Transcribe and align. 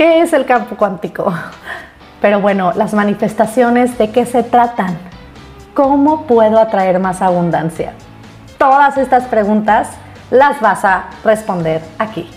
¿Qué 0.00 0.22
es 0.22 0.32
el 0.32 0.46
campo 0.46 0.76
cuántico? 0.76 1.30
Pero 2.22 2.40
bueno, 2.40 2.72
las 2.74 2.94
manifestaciones, 2.94 3.98
¿de 3.98 4.10
qué 4.10 4.24
se 4.24 4.42
tratan? 4.42 4.96
¿Cómo 5.74 6.22
puedo 6.26 6.58
atraer 6.58 6.98
más 6.98 7.20
abundancia? 7.20 7.92
Todas 8.56 8.96
estas 8.96 9.24
preguntas 9.24 9.90
las 10.30 10.58
vas 10.62 10.86
a 10.86 11.10
responder 11.22 11.82
aquí. 11.98 12.30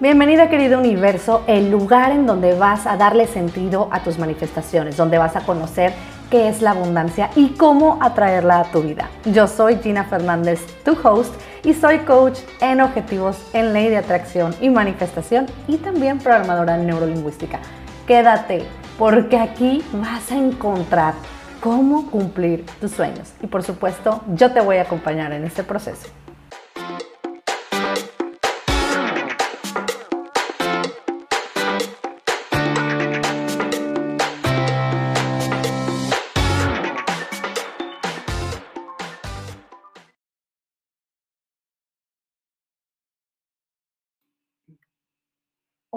Bienvenida 0.00 0.50
querido 0.50 0.78
universo, 0.78 1.44
el 1.46 1.70
lugar 1.70 2.12
en 2.12 2.26
donde 2.26 2.52
vas 2.52 2.86
a 2.86 2.98
darle 2.98 3.26
sentido 3.26 3.88
a 3.90 4.00
tus 4.00 4.18
manifestaciones, 4.18 4.98
donde 4.98 5.16
vas 5.16 5.36
a 5.36 5.40
conocer 5.46 5.94
qué 6.30 6.48
es 6.48 6.62
la 6.62 6.70
abundancia 6.70 7.30
y 7.36 7.50
cómo 7.50 7.98
atraerla 8.00 8.60
a 8.60 8.64
tu 8.64 8.82
vida. 8.82 9.10
Yo 9.24 9.46
soy 9.46 9.76
Gina 9.78 10.04
Fernández, 10.04 10.64
tu 10.84 10.96
host, 11.02 11.34
y 11.62 11.74
soy 11.74 11.98
coach 12.00 12.38
en 12.60 12.80
objetivos 12.80 13.36
en 13.52 13.72
ley 13.72 13.88
de 13.88 13.98
atracción 13.98 14.54
y 14.60 14.70
manifestación 14.70 15.46
y 15.68 15.76
también 15.76 16.18
programadora 16.18 16.76
neurolingüística. 16.78 17.58
Quédate, 18.06 18.64
porque 18.98 19.36
aquí 19.36 19.84
vas 19.92 20.32
a 20.32 20.36
encontrar 20.36 21.14
cómo 21.60 22.10
cumplir 22.10 22.64
tus 22.80 22.92
sueños. 22.92 23.32
Y 23.42 23.46
por 23.46 23.62
supuesto, 23.62 24.22
yo 24.34 24.52
te 24.52 24.60
voy 24.60 24.76
a 24.76 24.82
acompañar 24.82 25.32
en 25.32 25.44
este 25.44 25.62
proceso. 25.62 26.08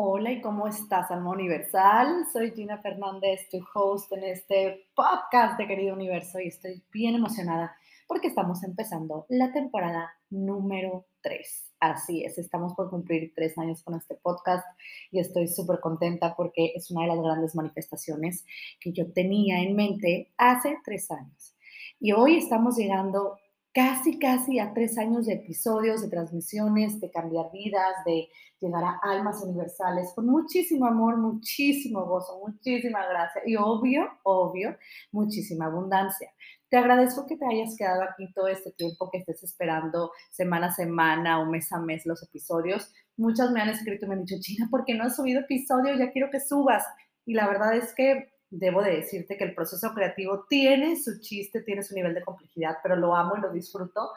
Hola 0.05 0.33
y 0.33 0.41
cómo 0.41 0.67
estás, 0.67 1.09
alma 1.11 1.31
universal. 1.31 2.25
Soy 2.33 2.51
Gina 2.51 2.77
Fernández, 2.79 3.47
tu 3.49 3.65
host 3.73 4.11
en 4.11 4.25
este 4.25 4.89
podcast 4.93 5.57
de 5.57 5.65
Querido 5.65 5.93
Universo 5.93 6.41
y 6.41 6.49
estoy 6.49 6.83
bien 6.91 7.15
emocionada 7.15 7.73
porque 8.05 8.27
estamos 8.27 8.65
empezando 8.65 9.25
la 9.29 9.53
temporada 9.53 10.11
número 10.29 11.05
3. 11.21 11.73
Así 11.79 12.25
es, 12.25 12.37
estamos 12.37 12.73
por 12.73 12.89
cumplir 12.89 13.31
tres 13.33 13.57
años 13.57 13.81
con 13.81 13.95
este 13.95 14.15
podcast 14.15 14.67
y 15.09 15.19
estoy 15.19 15.47
súper 15.47 15.79
contenta 15.79 16.35
porque 16.35 16.73
es 16.75 16.91
una 16.91 17.03
de 17.03 17.07
las 17.07 17.21
grandes 17.21 17.55
manifestaciones 17.55 18.43
que 18.81 18.91
yo 18.91 19.09
tenía 19.13 19.61
en 19.61 19.73
mente 19.73 20.33
hace 20.35 20.79
tres 20.83 21.09
años. 21.11 21.55
Y 22.01 22.11
hoy 22.11 22.35
estamos 22.35 22.75
llegando 22.75 23.37
casi, 23.73 24.19
casi 24.19 24.59
a 24.59 24.73
tres 24.73 24.97
años 24.97 25.25
de 25.25 25.33
episodios, 25.33 26.01
de 26.01 26.09
transmisiones, 26.09 26.99
de 27.01 27.09
cambiar 27.09 27.51
vidas, 27.51 27.93
de 28.05 28.29
llegar 28.59 28.83
a 28.83 28.99
almas 29.01 29.43
universales, 29.43 30.11
con 30.15 30.27
muchísimo 30.27 30.85
amor, 30.85 31.17
muchísimo 31.17 32.05
gozo, 32.05 32.39
muchísima 32.45 33.05
gracia 33.07 33.41
y 33.45 33.55
obvio, 33.55 34.07
obvio, 34.23 34.77
muchísima 35.11 35.65
abundancia. 35.65 36.31
Te 36.69 36.77
agradezco 36.77 37.25
que 37.25 37.35
te 37.35 37.45
hayas 37.45 37.75
quedado 37.75 38.03
aquí 38.03 38.31
todo 38.33 38.47
este 38.47 38.71
tiempo, 38.71 39.09
que 39.11 39.19
estés 39.19 39.43
esperando 39.43 40.11
semana 40.31 40.67
a 40.67 40.71
semana 40.71 41.39
o 41.39 41.45
mes 41.45 41.71
a 41.71 41.79
mes 41.79 42.05
los 42.05 42.23
episodios. 42.23 42.91
Muchas 43.17 43.51
me 43.51 43.61
han 43.61 43.69
escrito 43.69 44.05
y 44.05 44.09
me 44.09 44.15
han 44.15 44.25
dicho, 44.25 44.39
China, 44.39 44.67
¿por 44.71 44.85
qué 44.85 44.93
no 44.93 45.03
has 45.03 45.15
subido 45.15 45.41
episodio? 45.41 45.95
Ya 45.95 46.11
quiero 46.11 46.29
que 46.31 46.39
subas. 46.39 46.83
Y 47.25 47.33
la 47.33 47.47
verdad 47.47 47.75
es 47.75 47.93
que 47.93 48.32
debo 48.55 48.83
de 48.83 48.97
decirte 48.97 49.35
que 49.35 49.43
el 49.43 49.55
proceso 49.55 49.93
creativo 49.93 50.45
tiene 50.47 50.95
su 50.95 51.19
chiste, 51.19 51.61
tiene 51.61 51.81
su 51.81 51.95
nivel 51.95 52.13
de 52.13 52.23
complejidad, 52.23 52.77
pero 52.83 52.95
lo 52.95 53.15
amo 53.15 53.35
y 53.35 53.41
lo 53.41 53.51
disfruto 53.51 54.11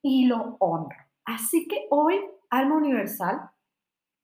y 0.00 0.26
lo 0.26 0.56
honro. 0.60 0.96
Así 1.24 1.66
que 1.66 1.86
hoy, 1.90 2.20
Alma 2.50 2.76
Universal, 2.76 3.50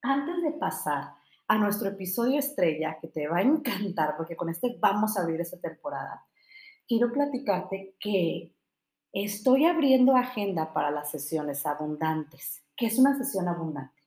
antes 0.02 0.42
de 0.42 0.52
pasar 0.52 1.12
a 1.48 1.58
nuestro 1.58 1.88
episodio 1.88 2.38
estrella, 2.38 2.98
que 3.00 3.08
te 3.08 3.26
va 3.26 3.38
a 3.38 3.42
encantar, 3.42 4.16
porque 4.16 4.36
con 4.36 4.48
este 4.48 4.76
vamos 4.78 5.16
a 5.16 5.22
abrir 5.22 5.40
esta 5.40 5.58
temporada, 5.58 6.24
quiero 6.86 7.12
platicarte 7.12 7.96
que 7.98 8.52
estoy 9.12 9.66
abriendo 9.66 10.14
agenda 10.14 10.72
para 10.72 10.90
las 10.90 11.10
sesiones 11.10 11.66
abundantes. 11.66 12.62
¿Qué 12.76 12.86
es 12.86 12.98
una 12.98 13.16
sesión 13.16 13.48
abundante? 13.48 14.02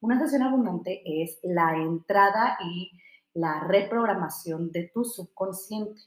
Una 0.00 0.18
sesión 0.18 0.42
abundante 0.42 1.02
es 1.04 1.38
la 1.42 1.76
entrada 1.76 2.58
y 2.64 2.90
la 3.36 3.60
reprogramación 3.60 4.72
de 4.72 4.90
tu 4.92 5.04
subconsciente. 5.04 6.00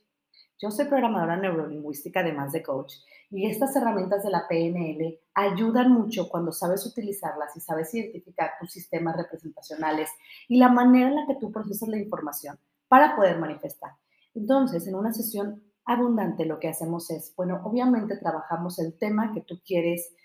Yo 0.57 0.71
soy 0.71 0.85
programadora 0.85 1.37
neurolingüística, 1.37 2.21
además 2.21 2.51
de 2.51 2.63
coach, 2.63 2.95
y 3.29 3.47
estas 3.47 3.75
herramientas 3.75 4.23
de 4.23 4.31
la 4.31 4.47
PNL 4.47 5.19
ayudan 5.35 5.91
mucho 5.91 6.27
cuando 6.27 6.51
sabes 6.51 6.85
utilizarlas 6.87 7.55
y 7.55 7.59
sabes 7.59 7.93
identificar 7.93 8.53
tus 8.59 8.71
sistemas 8.71 9.15
representacionales 9.15 10.09
y 10.47 10.57
la 10.57 10.69
manera 10.69 11.09
en 11.09 11.15
la 11.15 11.27
que 11.27 11.35
tú 11.35 11.51
procesas 11.51 11.87
la 11.87 11.99
información 11.99 12.57
para 12.87 13.15
poder 13.15 13.37
manifestar. 13.37 13.91
Entonces, 14.33 14.87
en 14.87 14.95
una 14.95 15.13
sesión 15.13 15.63
abundante 15.85 16.45
lo 16.45 16.59
que 16.59 16.69
hacemos 16.69 17.11
es, 17.11 17.33
bueno, 17.35 17.61
obviamente 17.63 18.17
trabajamos 18.17 18.79
el 18.79 18.97
tema 18.97 19.33
que 19.33 19.41
tú 19.41 19.61
quieres 19.63 20.15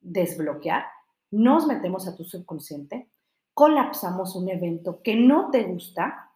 desbloquear, 0.00 0.84
nos 1.30 1.68
metemos 1.68 2.08
a 2.08 2.16
tu 2.16 2.24
subconsciente, 2.24 3.08
colapsamos 3.54 4.34
un 4.34 4.48
evento 4.48 5.00
que 5.02 5.14
no 5.14 5.50
te 5.50 5.62
gusta 5.62 6.27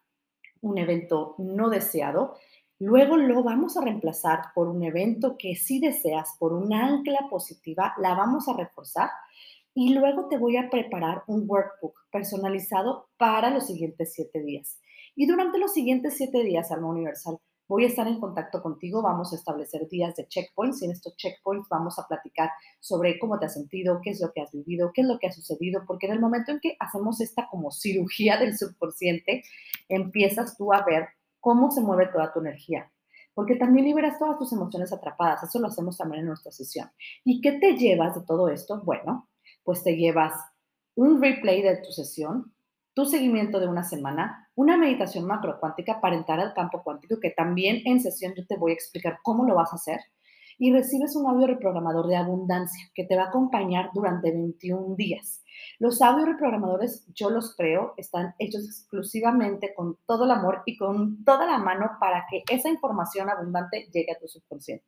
un 0.63 0.79
evento 0.79 1.35
no 1.39 1.69
deseado, 1.69 2.37
luego 2.79 3.17
lo 3.17 3.43
vamos 3.43 3.77
a 3.77 3.83
reemplazar 3.83 4.47
por 4.55 4.69
un 4.69 4.83
evento 4.83 5.37
que 5.39 5.55
sí 5.55 5.79
deseas, 5.79 6.37
por 6.39 6.53
un 6.53 6.73
ancla 6.73 7.29
positiva, 7.29 7.95
la 7.99 8.15
vamos 8.15 8.49
a 8.49 8.57
reforzar 8.57 9.11
y 9.75 9.95
luego 9.95 10.29
te 10.29 10.39
voy 10.39 10.57
a 10.57 10.69
preparar 10.71 11.23
un 11.27 11.45
workbook 11.49 11.95
personalizado 12.11 13.09
para 13.17 13.51
los 13.51 13.67
siguientes 13.67 14.13
siete 14.15 14.43
días. 14.43 14.81
Y 15.15 15.27
durante 15.27 15.59
los 15.59 15.73
siguientes 15.73 16.15
siete 16.17 16.43
días, 16.43 16.73
Alma 16.73 16.89
Universal, 16.89 17.39
Voy 17.73 17.85
a 17.85 17.87
estar 17.87 18.07
en 18.07 18.21
contacto 18.21 18.61
contigo, 18.63 19.01
vamos 19.01 19.33
a 19.33 19.37
establecer 19.37 19.89
días 19.89 20.15
de 20.15 20.29
checkpoints 20.29 20.83
y 20.83 20.85
en 20.85 20.91
estos 20.91 21.17
checkpoints 21.17 21.71
vamos 21.71 21.99
a 21.99 22.07
platicar 22.07 22.51
sobre 22.81 23.19
cómo 23.19 23.39
te 23.39 23.47
has 23.47 23.55
sentido, 23.55 23.99
qué 24.05 24.11
es 24.11 24.21
lo 24.21 24.31
que 24.31 24.43
has 24.43 24.53
vivido, 24.53 24.91
qué 24.93 25.01
es 25.01 25.07
lo 25.07 25.19
que 25.19 25.29
ha 25.29 25.33
sucedido, 25.33 25.83
porque 25.87 26.05
en 26.05 26.13
el 26.13 26.21
momento 26.21 26.53
en 26.53 26.61
que 26.61 26.77
hacemos 26.79 27.23
esta 27.23 27.49
como 27.49 27.71
cirugía 27.71 28.37
del 28.41 28.59
subconsciente, 28.59 29.43
empiezas 29.89 30.55
tú 30.59 30.71
a 30.75 30.85
ver 30.85 31.09
cómo 31.41 31.71
se 31.71 31.81
mueve 31.81 32.09
toda 32.13 32.31
tu 32.31 32.41
energía, 32.41 32.93
porque 33.33 33.57
también 33.57 33.87
liberas 33.87 34.19
todas 34.19 34.37
tus 34.37 34.53
emociones 34.53 34.93
atrapadas, 34.93 35.43
eso 35.43 35.59
lo 35.59 35.69
hacemos 35.69 35.97
también 35.97 36.21
en 36.21 36.27
nuestra 36.27 36.53
sesión. 36.53 36.91
¿Y 37.25 37.41
qué 37.41 37.53
te 37.53 37.79
llevas 37.79 38.15
de 38.15 38.27
todo 38.27 38.51
esto? 38.51 38.83
Bueno, 38.85 39.31
pues 39.65 39.83
te 39.83 39.97
llevas 39.97 40.35
un 40.95 41.23
replay 41.23 41.63
de 41.63 41.79
tu 41.79 41.91
sesión, 41.91 42.53
tu 42.93 43.07
seguimiento 43.07 43.61
de 43.61 43.69
una 43.69 43.83
semana, 43.83 44.42
una 44.55 44.77
meditación 44.77 45.27
macrocuántica 45.27 46.01
para 46.01 46.17
entrar 46.17 46.41
al 46.41 46.55
campo 46.55 46.83
cuántico, 46.83 47.19
que 47.21 47.31
también 47.31 47.83
en 47.85 48.01
sesión 48.01 48.35
yo 48.37 48.47
te 48.47 48.57
voy 48.57 48.73
a 48.73 48.75
explicar 48.75 49.19
cómo 49.23 49.45
lo 49.45 49.55
vas 49.55 49.73
a 49.73 49.77
hacer, 49.77 50.01
y 50.59 50.73
recibes 50.73 51.17
un 51.17 51.29
audio 51.29 51.47
reprogramador 51.47 52.07
de 52.07 52.17
abundancia 52.17 52.89
que 52.95 53.05
te 53.05 53.17
va 53.17 53.25
a 53.25 53.29
acompañar 53.29 53.91
durante 53.95 54.31
21 54.31 54.95
días. 54.97 55.43
Los 55.79 56.01
audio 56.03 56.25
reprogramadores, 56.25 57.05
yo 57.15 57.31
los 57.31 57.57
creo, 57.57 57.95
están 57.97 58.35
hechos 58.39 58.65
exclusivamente 58.65 59.75
con 59.75 59.99
todo 60.07 60.25
el 60.25 60.31
amor 60.31 60.63
y 60.67 60.77
con 60.77 61.25
toda 61.25 61.47
la 61.47 61.59
mano 61.59 61.93
para 61.99 62.27
que 62.31 62.45
esa 62.49 62.69
información 62.69 63.29
abundante 63.29 63.89
llegue 63.93 64.13
a 64.13 64.19
tu 64.19 64.29
subconsciente. 64.29 64.85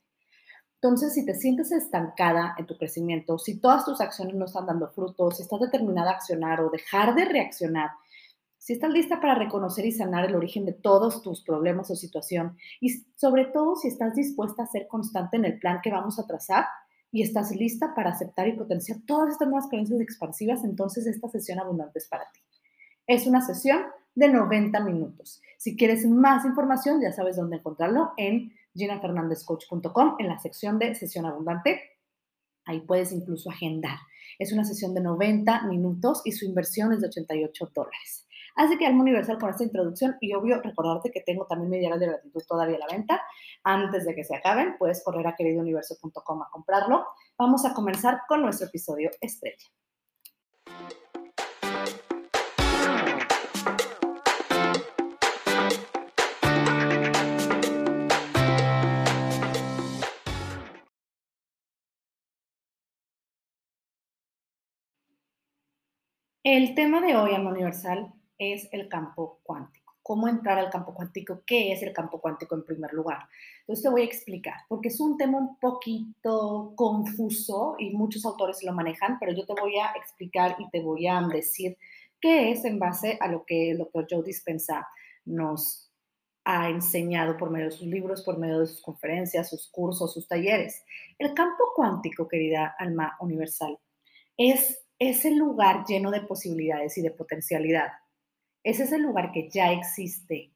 Entonces, 0.81 1.15
si 1.15 1.25
te 1.25 1.35
sientes 1.35 1.73
estancada 1.73 2.55
en 2.59 2.67
tu 2.67 2.77
crecimiento, 2.77 3.39
si 3.39 3.59
todas 3.59 3.87
tus 3.87 4.03
acciones 4.03 4.35
no 4.35 4.45
están 4.45 4.67
dando 4.67 4.91
frutos, 4.91 5.39
si 5.39 5.43
estás 5.43 5.61
determinada 5.61 6.11
a 6.11 6.15
accionar 6.15 6.61
o 6.61 6.69
dejar 6.69 7.15
de 7.15 7.25
reaccionar, 7.25 7.91
si 8.65 8.73
estás 8.73 8.91
lista 8.91 9.21
para 9.21 9.35
reconocer 9.35 9.85
y 9.85 9.93
sanar 9.93 10.25
el 10.25 10.35
origen 10.35 10.65
de 10.65 10.73
todos 10.73 11.21
tus 11.21 11.43
problemas 11.43 11.91
o 11.91 11.95
situación, 11.95 12.57
y 12.81 13.05
sobre 13.15 13.45
todo 13.45 13.77
si 13.77 13.89
estás 13.89 14.15
dispuesta 14.15 14.63
a 14.63 14.67
ser 14.67 14.89
constante 14.89 15.37
en 15.37 15.45
el 15.45 15.59
plan 15.59 15.81
que 15.83 15.91
vamos 15.91 16.19
a 16.19 16.27
trazar 16.27 16.65
y 17.13 17.21
estás 17.21 17.55
lista 17.55 17.95
para 17.95 18.13
aceptar 18.13 18.49
y 18.49 18.57
potenciar 18.57 19.01
todas 19.07 19.33
estas 19.33 19.49
nuevas 19.49 19.69
creencias 19.69 20.01
expansivas, 20.01 20.65
entonces 20.65 21.07
esta 21.07 21.29
sesión 21.29 21.59
abundante 21.59 21.99
es 21.99 22.09
para 22.09 22.25
ti. 22.33 22.41
Es 23.07 23.27
una 23.27 23.43
sesión 23.43 23.83
de 24.15 24.28
90 24.28 24.81
minutos. 24.81 25.43
Si 25.59 25.77
quieres 25.77 26.07
más 26.07 26.47
información, 26.47 27.03
ya 27.03 27.13
sabes 27.13 27.37
dónde 27.37 27.57
encontrarlo 27.57 28.13
en 28.17 28.55
ginafernandezcoach.com 28.77 30.17
en 30.21 30.27
la 30.27 30.39
sección 30.39 30.78
de 30.78 30.95
sesión 30.95 31.27
abundante. 31.27 31.83
Ahí 32.65 32.81
puedes 32.81 33.13
incluso 33.13 33.51
agendar. 33.51 33.99
Es 34.39 34.55
una 34.55 34.65
sesión 34.65 34.95
de 34.95 35.03
90 35.03 35.67
minutos 35.67 36.22
y 36.25 36.33
su 36.33 36.47
inversión 36.47 36.95
es 36.95 37.03
de 37.03 37.09
88 37.09 37.71
dólares. 37.75 38.23
Así 38.56 38.78
que 38.78 38.86
Alma 38.86 39.03
Universal 39.03 39.39
con 39.39 39.51
esta 39.51 39.65
introducción 39.65 40.16
y 40.21 40.33
obvio 40.34 40.60
recordarte 40.62 41.10
que 41.10 41.21
tengo 41.21 41.47
también 41.47 41.71
mi 41.71 41.98
de 41.98 42.06
gratitud 42.06 42.42
todavía 42.47 42.77
a 42.77 42.80
la 42.80 42.86
venta. 42.86 43.22
Antes 43.65 44.06
de 44.06 44.15
que 44.15 44.24
se 44.24 44.36
acaben, 44.36 44.77
puedes 44.78 45.03
correr 45.03 45.27
a 45.27 45.34
queridouniverso.com 45.34 46.42
a 46.42 46.51
comprarlo. 46.51 47.06
Vamos 47.36 47.65
a 47.65 47.74
comenzar 47.74 48.21
con 48.28 48.42
nuestro 48.42 48.68
episodio 48.68 49.10
estrella. 49.21 49.66
El 66.45 66.74
tema 66.74 67.00
de 67.00 67.16
hoy, 67.16 67.34
Alma 67.34 67.50
Universal, 67.50 68.12
es 68.39 68.69
el 68.72 68.89
campo 68.89 69.41
cuántico. 69.42 69.95
¿Cómo 70.03 70.28
entrar 70.28 70.59
al 70.59 70.71
campo 70.71 70.92
cuántico? 70.92 71.42
¿Qué 71.47 71.72
es 71.72 71.83
el 71.83 71.92
campo 71.92 72.21
cuántico 72.21 72.54
en 72.54 72.65
primer 72.65 72.92
lugar? 72.92 73.21
Entonces 73.60 73.83
te 73.83 73.89
voy 73.89 74.03
a 74.03 74.04
explicar, 74.04 74.54
porque 74.69 74.89
es 74.89 75.01
un 75.01 75.16
tema 75.16 75.39
un 75.39 75.59
poquito 75.59 76.75
confuso 76.77 77.77
y 77.78 77.91
muchos 77.91 78.27
autores 78.27 78.63
lo 78.63 78.75
manejan, 78.75 79.19
pero 79.19 79.33
yo 79.33 79.47
te 79.47 79.59
voy 79.59 79.78
a 79.78 79.92
explicar 79.97 80.57
y 80.59 80.69
te 80.69 80.83
voy 80.83 81.07
a 81.07 81.22
decir 81.22 81.78
qué 82.21 82.51
es 82.51 82.66
en 82.66 82.78
base 82.78 83.16
a 83.21 83.28
lo 83.28 83.45
que 83.47 83.71
el 83.71 83.78
doctor 83.78 84.07
Joe 84.10 84.22
Dispensa 84.22 84.86
nos 85.25 85.91
ha 86.45 86.69
enseñado 86.69 87.39
por 87.39 87.51
medio 87.51 87.66
de 87.66 87.72
sus 87.72 87.86
libros, 87.86 88.22
por 88.22 88.39
medio 88.39 88.60
de 88.60 88.66
sus 88.66 88.83
conferencias, 88.83 89.48
sus 89.48 89.71
cursos, 89.71 90.13
sus 90.13 90.28
talleres. 90.28 90.84
El 91.19 91.33
campo 91.33 91.65
cuántico, 91.75 92.28
querida 92.28 92.75
alma 92.78 93.16
universal, 93.21 93.78
es 94.36 94.84
ese 94.98 95.31
lugar 95.31 95.84
lleno 95.86 96.10
de 96.10 96.21
posibilidades 96.21 96.98
y 96.98 97.03
de 97.03 97.10
potencialidad. 97.10 97.89
Es 98.65 98.81
ese 98.81 98.99
lugar 98.99 99.31
que 99.31 99.51
ya 99.51 99.71
existe, 99.72 100.51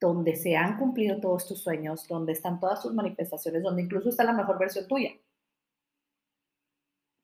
donde 0.00 0.34
se 0.34 0.56
han 0.56 0.76
cumplido 0.76 1.20
todos 1.20 1.46
tus 1.46 1.62
sueños, 1.62 2.08
donde 2.08 2.32
están 2.32 2.58
todas 2.58 2.82
tus 2.82 2.92
manifestaciones, 2.92 3.62
donde 3.62 3.82
incluso 3.82 4.08
está 4.08 4.24
la 4.24 4.32
mejor 4.32 4.58
versión 4.58 4.88
tuya. 4.88 5.12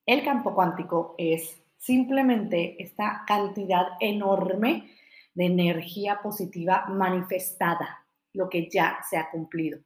El 0.05 0.23
campo 0.23 0.55
cuántico 0.55 1.15
es 1.17 1.61
simplemente 1.77 2.81
esta 2.81 3.23
cantidad 3.27 3.89
enorme 3.99 4.89
de 5.33 5.45
energía 5.45 6.21
positiva 6.21 6.85
manifestada, 6.87 8.05
lo 8.33 8.49
que 8.49 8.69
ya 8.69 8.99
se 9.07 9.17
ha 9.17 9.29
cumplido. 9.29 9.79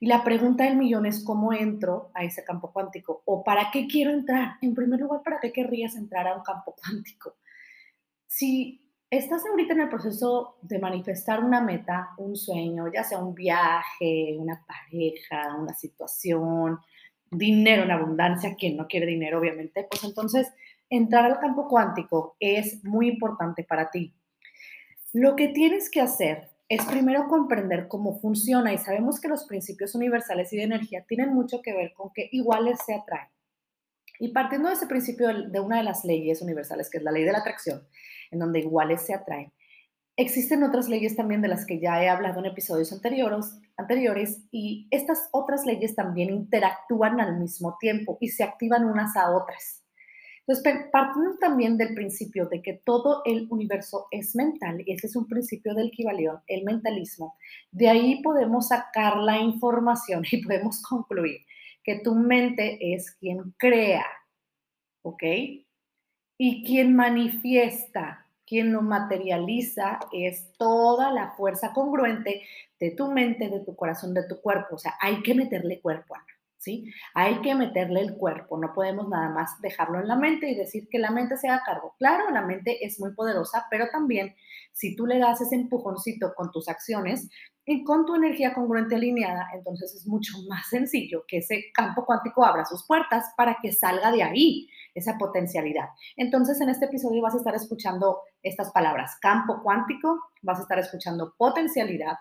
Y 0.00 0.06
la 0.06 0.24
pregunta 0.24 0.64
del 0.64 0.76
millón 0.76 1.06
es 1.06 1.22
cómo 1.22 1.52
entro 1.52 2.10
a 2.14 2.24
ese 2.24 2.42
campo 2.42 2.72
cuántico 2.72 3.22
o 3.26 3.44
para 3.44 3.70
qué 3.70 3.86
quiero 3.86 4.10
entrar. 4.10 4.56
En 4.60 4.74
primer 4.74 5.00
lugar, 5.00 5.22
¿para 5.22 5.38
qué 5.38 5.52
querrías 5.52 5.94
entrar 5.96 6.26
a 6.26 6.36
un 6.36 6.42
campo 6.42 6.74
cuántico? 6.82 7.36
Si 8.26 8.80
estás 9.10 9.44
ahorita 9.46 9.74
en 9.74 9.80
el 9.82 9.88
proceso 9.88 10.56
de 10.62 10.78
manifestar 10.78 11.42
una 11.42 11.60
meta, 11.60 12.10
un 12.18 12.36
sueño, 12.36 12.90
ya 12.92 13.04
sea 13.04 13.18
un 13.18 13.34
viaje, 13.34 14.36
una 14.38 14.64
pareja, 14.66 15.56
una 15.56 15.74
situación, 15.74 16.78
dinero 17.30 17.82
en 17.84 17.90
abundancia, 17.90 18.56
quien 18.56 18.76
no 18.76 18.86
quiere 18.86 19.06
dinero, 19.06 19.38
obviamente, 19.38 19.86
pues 19.90 20.04
entonces 20.04 20.52
entrar 20.90 21.24
al 21.24 21.40
campo 21.40 21.68
cuántico 21.68 22.36
es 22.38 22.84
muy 22.84 23.08
importante 23.08 23.64
para 23.64 23.90
ti. 23.90 24.14
Lo 25.12 25.36
que 25.36 25.48
tienes 25.48 25.90
que 25.90 26.00
hacer 26.00 26.50
es 26.68 26.84
primero 26.86 27.28
comprender 27.28 27.88
cómo 27.88 28.18
funciona 28.20 28.72
y 28.72 28.78
sabemos 28.78 29.20
que 29.20 29.28
los 29.28 29.44
principios 29.44 29.94
universales 29.94 30.52
y 30.52 30.56
de 30.56 30.64
energía 30.64 31.04
tienen 31.06 31.32
mucho 31.34 31.62
que 31.62 31.74
ver 31.74 31.92
con 31.94 32.12
que 32.12 32.28
iguales 32.32 32.78
se 32.84 32.94
atraen. 32.94 33.28
Y 34.18 34.32
partiendo 34.32 34.68
de 34.68 34.74
ese 34.74 34.86
principio 34.86 35.28
de 35.28 35.60
una 35.60 35.78
de 35.78 35.82
las 35.82 36.04
leyes 36.04 36.40
universales, 36.42 36.90
que 36.90 36.98
es 36.98 37.04
la 37.04 37.12
ley 37.12 37.24
de 37.24 37.32
la 37.32 37.38
atracción, 37.38 37.86
en 38.30 38.38
donde 38.38 38.60
iguales 38.60 39.02
se 39.02 39.14
atraen, 39.14 39.52
existen 40.16 40.62
otras 40.62 40.88
leyes 40.88 41.16
también 41.16 41.42
de 41.42 41.48
las 41.48 41.66
que 41.66 41.80
ya 41.80 42.02
he 42.02 42.08
hablado 42.08 42.38
en 42.38 42.46
episodios 42.46 42.92
anteriores, 42.92 43.58
anteriores 43.76 44.44
y 44.52 44.86
estas 44.90 45.28
otras 45.32 45.66
leyes 45.66 45.96
también 45.96 46.30
interactúan 46.30 47.20
al 47.20 47.38
mismo 47.38 47.76
tiempo 47.80 48.18
y 48.20 48.28
se 48.28 48.44
activan 48.44 48.84
unas 48.84 49.16
a 49.16 49.30
otras. 49.32 49.84
Entonces, 50.46 50.88
partiendo 50.92 51.38
también 51.38 51.78
del 51.78 51.94
principio 51.94 52.46
de 52.46 52.60
que 52.60 52.74
todo 52.84 53.22
el 53.24 53.46
universo 53.50 54.08
es 54.10 54.36
mental, 54.36 54.82
y 54.84 54.92
ese 54.92 55.06
es 55.06 55.16
un 55.16 55.26
principio 55.26 55.74
del 55.74 55.90
Kibalión, 55.90 56.40
el 56.46 56.64
mentalismo, 56.64 57.36
de 57.72 57.88
ahí 57.88 58.22
podemos 58.22 58.68
sacar 58.68 59.16
la 59.16 59.38
información 59.38 60.22
y 60.30 60.44
podemos 60.44 60.82
concluir 60.82 61.40
que 61.84 62.00
tu 62.00 62.14
mente 62.14 62.94
es 62.94 63.12
quien 63.12 63.54
crea, 63.58 64.06
¿ok? 65.02 65.22
Y 66.38 66.64
quien 66.64 66.96
manifiesta, 66.96 68.26
quien 68.46 68.72
lo 68.72 68.82
materializa 68.82 70.00
es 70.12 70.52
toda 70.58 71.12
la 71.12 71.32
fuerza 71.32 71.72
congruente 71.72 72.42
de 72.80 72.90
tu 72.90 73.10
mente, 73.12 73.48
de 73.48 73.60
tu 73.60 73.76
corazón, 73.76 74.14
de 74.14 74.26
tu 74.26 74.40
cuerpo. 74.40 74.76
O 74.76 74.78
sea, 74.78 74.94
hay 75.00 75.22
que 75.22 75.34
meterle 75.34 75.80
cuerpo, 75.80 76.16
a 76.16 76.24
Hay 77.14 77.40
que 77.42 77.54
meterle 77.54 78.00
el 78.00 78.16
cuerpo, 78.16 78.58
no 78.58 78.72
podemos 78.72 79.08
nada 79.08 79.30
más 79.30 79.60
dejarlo 79.60 80.00
en 80.00 80.08
la 80.08 80.16
mente 80.16 80.48
y 80.48 80.54
decir 80.54 80.88
que 80.90 80.98
la 80.98 81.10
mente 81.10 81.36
se 81.36 81.48
haga 81.48 81.62
cargo. 81.64 81.94
Claro, 81.98 82.30
la 82.30 82.42
mente 82.42 82.84
es 82.84 82.98
muy 83.00 83.14
poderosa, 83.14 83.66
pero 83.70 83.88
también 83.90 84.34
si 84.72 84.96
tú 84.96 85.06
le 85.06 85.18
das 85.18 85.40
ese 85.40 85.54
empujoncito 85.54 86.32
con 86.34 86.50
tus 86.50 86.68
acciones 86.68 87.28
y 87.66 87.84
con 87.84 88.04
tu 88.04 88.14
energía 88.14 88.52
congruente 88.52 88.96
alineada, 88.96 89.48
entonces 89.54 89.94
es 89.94 90.06
mucho 90.06 90.34
más 90.48 90.68
sencillo 90.68 91.24
que 91.26 91.38
ese 91.38 91.64
campo 91.72 92.04
cuántico 92.04 92.44
abra 92.44 92.64
sus 92.64 92.86
puertas 92.86 93.32
para 93.36 93.58
que 93.62 93.72
salga 93.72 94.10
de 94.12 94.22
ahí 94.22 94.68
esa 94.94 95.16
potencialidad. 95.18 95.88
Entonces, 96.16 96.60
en 96.60 96.68
este 96.68 96.86
episodio 96.86 97.22
vas 97.22 97.34
a 97.34 97.38
estar 97.38 97.54
escuchando 97.54 98.20
estas 98.42 98.70
palabras, 98.72 99.16
campo 99.20 99.60
cuántico, 99.62 100.20
vas 100.42 100.58
a 100.58 100.62
estar 100.62 100.78
escuchando 100.78 101.34
potencialidad, 101.36 102.16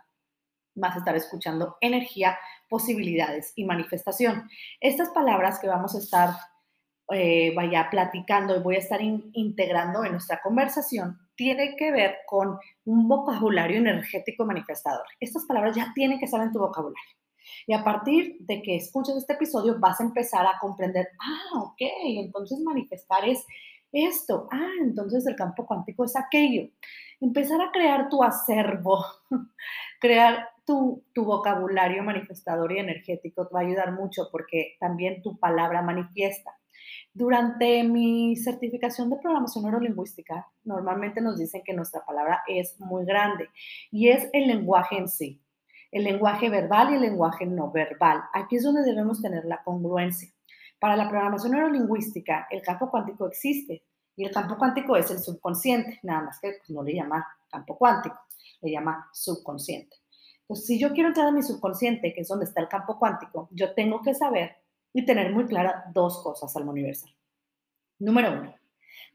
vas 0.75 0.97
estar 0.97 1.15
escuchando 1.15 1.77
energía, 1.81 2.37
posibilidades 2.69 3.53
y 3.55 3.65
manifestación. 3.65 4.49
Estas 4.79 5.09
palabras 5.09 5.59
que 5.59 5.67
vamos 5.67 5.95
a 5.95 5.99
estar 5.99 6.29
eh, 7.11 7.53
vaya 7.55 7.89
platicando 7.89 8.55
y 8.55 8.59
voy 8.59 8.75
a 8.75 8.79
estar 8.79 9.01
integrando 9.01 10.05
en 10.05 10.13
nuestra 10.13 10.41
conversación 10.41 11.19
tiene 11.35 11.75
que 11.75 11.91
ver 11.91 12.17
con 12.27 12.57
un 12.85 13.07
vocabulario 13.07 13.77
energético 13.77 14.45
manifestador. 14.45 15.05
Estas 15.19 15.45
palabras 15.45 15.75
ya 15.75 15.91
tienen 15.93 16.19
que 16.19 16.25
estar 16.25 16.41
en 16.41 16.51
tu 16.51 16.59
vocabulario. 16.59 17.13
Y 17.67 17.73
a 17.73 17.83
partir 17.83 18.37
de 18.39 18.61
que 18.61 18.77
escuches 18.77 19.15
este 19.15 19.33
episodio 19.33 19.79
vas 19.79 19.99
a 19.99 20.03
empezar 20.03 20.45
a 20.45 20.57
comprender, 20.59 21.09
ah, 21.19 21.61
ok, 21.61 21.81
entonces 22.17 22.59
manifestar 22.59 23.27
es 23.27 23.45
esto, 23.91 24.47
ah, 24.51 24.71
entonces 24.81 25.25
el 25.27 25.35
campo 25.35 25.65
cuántico 25.65 26.05
es 26.05 26.15
aquello. 26.15 26.69
Empezar 27.19 27.61
a 27.61 27.71
crear 27.71 28.09
tu 28.09 28.23
acervo, 28.23 29.05
crear 29.99 30.49
tu, 30.65 31.03
vocabulario 31.15 32.03
manifestador 32.03 32.71
y 32.71 32.79
energético 32.79 33.47
te 33.47 33.53
va 33.53 33.61
a 33.61 33.63
ayudar 33.63 33.91
mucho 33.93 34.29
porque 34.31 34.75
también 34.79 35.21
tu 35.21 35.37
palabra 35.37 35.81
manifiesta. 35.81 36.51
Durante 37.13 37.83
mi 37.83 38.35
certificación 38.35 39.09
de 39.09 39.17
programación 39.17 39.63
neurolingüística, 39.65 40.47
normalmente 40.63 41.21
nos 41.21 41.37
dicen 41.37 41.61
que 41.63 41.73
nuestra 41.73 42.03
palabra 42.05 42.43
es 42.47 42.79
muy 42.79 43.05
grande 43.05 43.49
y 43.91 44.09
es 44.09 44.29
el 44.33 44.47
lenguaje 44.47 44.97
en 44.97 45.07
sí, 45.07 45.41
el 45.91 46.03
lenguaje 46.03 46.49
verbal 46.49 46.91
y 46.91 46.95
el 46.95 47.01
lenguaje 47.01 47.45
no 47.45 47.71
verbal. 47.71 48.21
Aquí 48.33 48.55
es 48.55 48.63
donde 48.63 48.83
debemos 48.83 49.21
tener 49.21 49.45
la 49.45 49.63
congruencia. 49.63 50.29
Para 50.79 50.95
la 50.97 51.09
programación 51.09 51.53
neurolingüística, 51.53 52.47
el 52.49 52.61
campo 52.61 52.89
cuántico 52.89 53.27
existe 53.27 53.83
y 54.15 54.25
el 54.25 54.31
campo 54.31 54.57
cuántico 54.57 54.95
es 54.97 55.09
el 55.11 55.19
subconsciente, 55.19 55.99
nada 56.03 56.23
más 56.23 56.39
que 56.39 56.55
pues, 56.57 56.69
no 56.69 56.83
le 56.83 56.95
llama 56.95 57.25
campo 57.49 57.77
cuántico, 57.77 58.17
le 58.61 58.71
llama 58.71 59.07
subconsciente. 59.13 60.02
Entonces, 60.43 60.65
si 60.65 60.79
yo 60.79 60.93
quiero 60.93 61.09
entrar 61.09 61.27
a 61.27 61.31
mi 61.31 61.41
subconsciente, 61.41 62.13
que 62.13 62.21
es 62.21 62.27
donde 62.27 62.45
está 62.45 62.61
el 62.61 62.67
campo 62.67 62.99
cuántico, 62.99 63.47
yo 63.51 63.73
tengo 63.73 64.01
que 64.01 64.13
saber 64.13 64.57
y 64.93 65.05
tener 65.05 65.31
muy 65.31 65.45
clara 65.45 65.85
dos 65.93 66.21
cosas 66.21 66.55
al 66.55 66.67
universal. 66.67 67.15
Número 67.99 68.33
uno, 68.33 68.55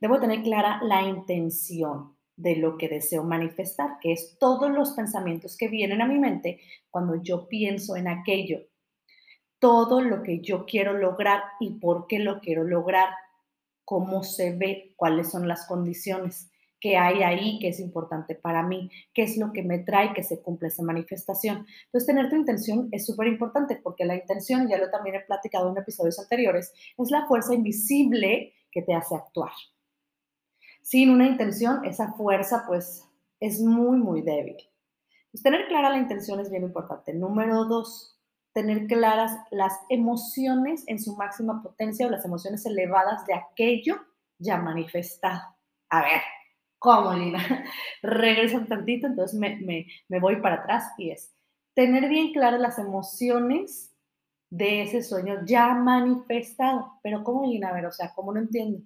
debo 0.01 0.19
tener 0.19 0.43
clara 0.43 0.81
la 0.83 1.03
intención 1.03 2.17
de 2.37 2.57
lo 2.57 2.79
que 2.79 2.89
deseo 2.89 3.25
manifestar, 3.25 3.99
que 4.01 4.13
es 4.13 4.39
todos 4.39 4.71
los 4.71 4.93
pensamientos 4.93 5.57
que 5.57 5.69
vienen 5.69 6.01
a 6.01 6.07
mi 6.07 6.19
mente 6.19 6.61
cuando 6.91 7.21
yo 7.21 7.49
pienso 7.49 7.97
en 7.97 8.09
aquello. 8.09 8.61
Todo 9.59 10.01
lo 10.01 10.23
que 10.23 10.41
yo 10.41 10.65
quiero 10.65 10.95
lograr 10.95 11.43
y 11.61 11.79
por 11.79 12.07
qué 12.07 12.21
lo 12.21 12.41
quiero 12.41 12.65
lograr, 12.65 13.11
cómo 13.85 14.23
se 14.23 14.57
ve, 14.57 14.95
cuáles 14.97 15.31
son 15.31 15.49
las 15.49 15.67
condiciones 15.67 16.51
que 16.81 16.97
hay 16.97 17.23
ahí 17.23 17.59
que 17.59 17.69
es 17.69 17.81
importante 17.81 18.35
para 18.35 18.63
mí, 18.63 18.91
qué 19.15 19.23
es 19.23 19.37
lo 19.37 19.53
que 19.53 19.63
me 19.63 19.79
trae 19.79 20.15
que 20.15 20.23
se 20.23 20.41
cumpla 20.43 20.69
esa 20.69 20.83
manifestación. 20.83 21.67
Entonces, 21.87 22.07
tener 22.07 22.29
tu 22.31 22.37
intención 22.37 22.89
es 22.93 23.07
súper 23.07 23.27
importante 23.27 23.81
porque 23.83 24.05
la 24.05 24.17
intención, 24.17 24.69
ya 24.69 24.79
lo 24.79 24.91
también 24.91 25.17
he 25.17 25.21
platicado 25.21 25.71
en 25.71 25.79
episodios 25.79 26.19
anteriores, 26.19 26.73
es 26.97 27.11
la 27.11 27.27
fuerza 27.27 27.55
invisible 27.55 28.55
que 28.71 28.83
te 28.83 28.95
hace 28.95 29.15
actuar. 29.15 29.53
Sin 30.83 31.11
una 31.11 31.27
intención, 31.27 31.85
esa 31.85 32.13
fuerza 32.13 32.65
pues 32.67 33.05
es 33.41 33.61
muy, 33.61 33.99
muy 33.99 34.23
débil. 34.23 34.57
Pues, 35.31 35.43
tener 35.43 35.69
clara 35.69 35.91
la 35.91 35.99
intención 35.99 36.41
es 36.41 36.51
bien 36.51 36.65
importante. 36.65 37.15
Número 37.15 37.65
dos, 37.65 38.19
tener 38.53 38.87
claras 38.87 39.39
las 39.51 39.73
emociones 39.89 40.83
en 40.87 40.99
su 40.99 41.15
máxima 41.17 41.63
potencia 41.63 42.07
o 42.07 42.11
las 42.11 42.25
emociones 42.25 42.65
elevadas 42.67 43.25
de 43.27 43.35
aquello 43.35 43.97
ya 44.39 44.57
manifestado. 44.57 45.43
A 45.91 46.03
ver, 46.03 46.21
¿Cómo, 46.79 47.13
Lina? 47.13 47.39
Regreso 48.03 48.59
un 48.59 48.69
tantito, 48.69 49.07
entonces 49.07 49.39
me, 49.39 50.21
voy 50.21 50.37
para 50.37 50.57
atrás 50.57 50.93
y 50.97 51.11
es 51.11 51.35
tener 51.75 52.09
bien 52.09 52.33
claras 52.33 52.61
las 52.61 52.79
emociones 52.79 53.93
de 54.51 54.83
ese 54.83 55.03
sueño 55.03 55.45
ya 55.45 55.75
manifestado. 55.75 56.99
Pero 57.03 57.25
¿cómo, 57.25 57.47
Lina? 57.47 57.69
A 57.69 57.73
ver, 57.73 57.87
o 57.87 57.93
sea, 57.93 58.13
¿cómo 58.15 58.33
no 58.33 58.41
entiendo? 58.41 58.81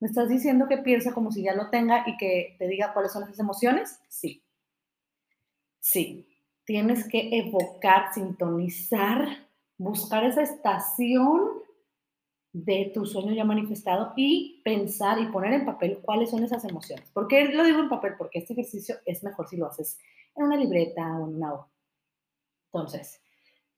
¿Me 0.00 0.08
estás 0.08 0.28
diciendo 0.28 0.66
que 0.68 0.78
piensa 0.78 1.12
como 1.12 1.30
si 1.30 1.44
ya 1.44 1.54
lo 1.54 1.70
tenga 1.70 2.04
y 2.06 2.16
que 2.16 2.56
te 2.58 2.66
diga 2.66 2.92
cuáles 2.92 3.12
son 3.12 3.22
esas 3.24 3.38
emociones? 3.38 4.00
Sí. 4.08 4.42
Sí. 5.80 6.28
Tienes 6.64 7.08
que 7.08 7.28
evocar, 7.38 8.12
sintonizar, 8.12 9.46
buscar 9.78 10.24
esa 10.24 10.42
estación 10.42 11.62
de 12.52 12.90
tu 12.92 13.06
sueño 13.06 13.32
ya 13.32 13.44
manifestado 13.44 14.12
y 14.16 14.60
pensar 14.64 15.18
y 15.20 15.26
poner 15.26 15.54
en 15.54 15.64
papel 15.64 16.00
cuáles 16.02 16.30
son 16.30 16.44
esas 16.44 16.64
emociones. 16.64 17.10
¿Por 17.10 17.28
qué 17.28 17.46
lo 17.46 17.64
digo 17.64 17.80
en 17.80 17.88
papel? 17.88 18.14
Porque 18.18 18.40
este 18.40 18.52
ejercicio 18.52 18.96
es 19.06 19.22
mejor 19.24 19.48
si 19.48 19.56
lo 19.56 19.66
haces 19.66 19.98
en 20.34 20.44
una 20.44 20.56
libreta 20.56 21.02
o 21.18 21.28
en 21.28 21.36
una 21.36 21.54
hoja. 21.54 21.68
Entonces, 22.72 23.20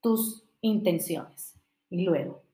tus 0.01 0.45
intenciones 0.61 1.55
y 1.91 2.05
luego 2.05 2.45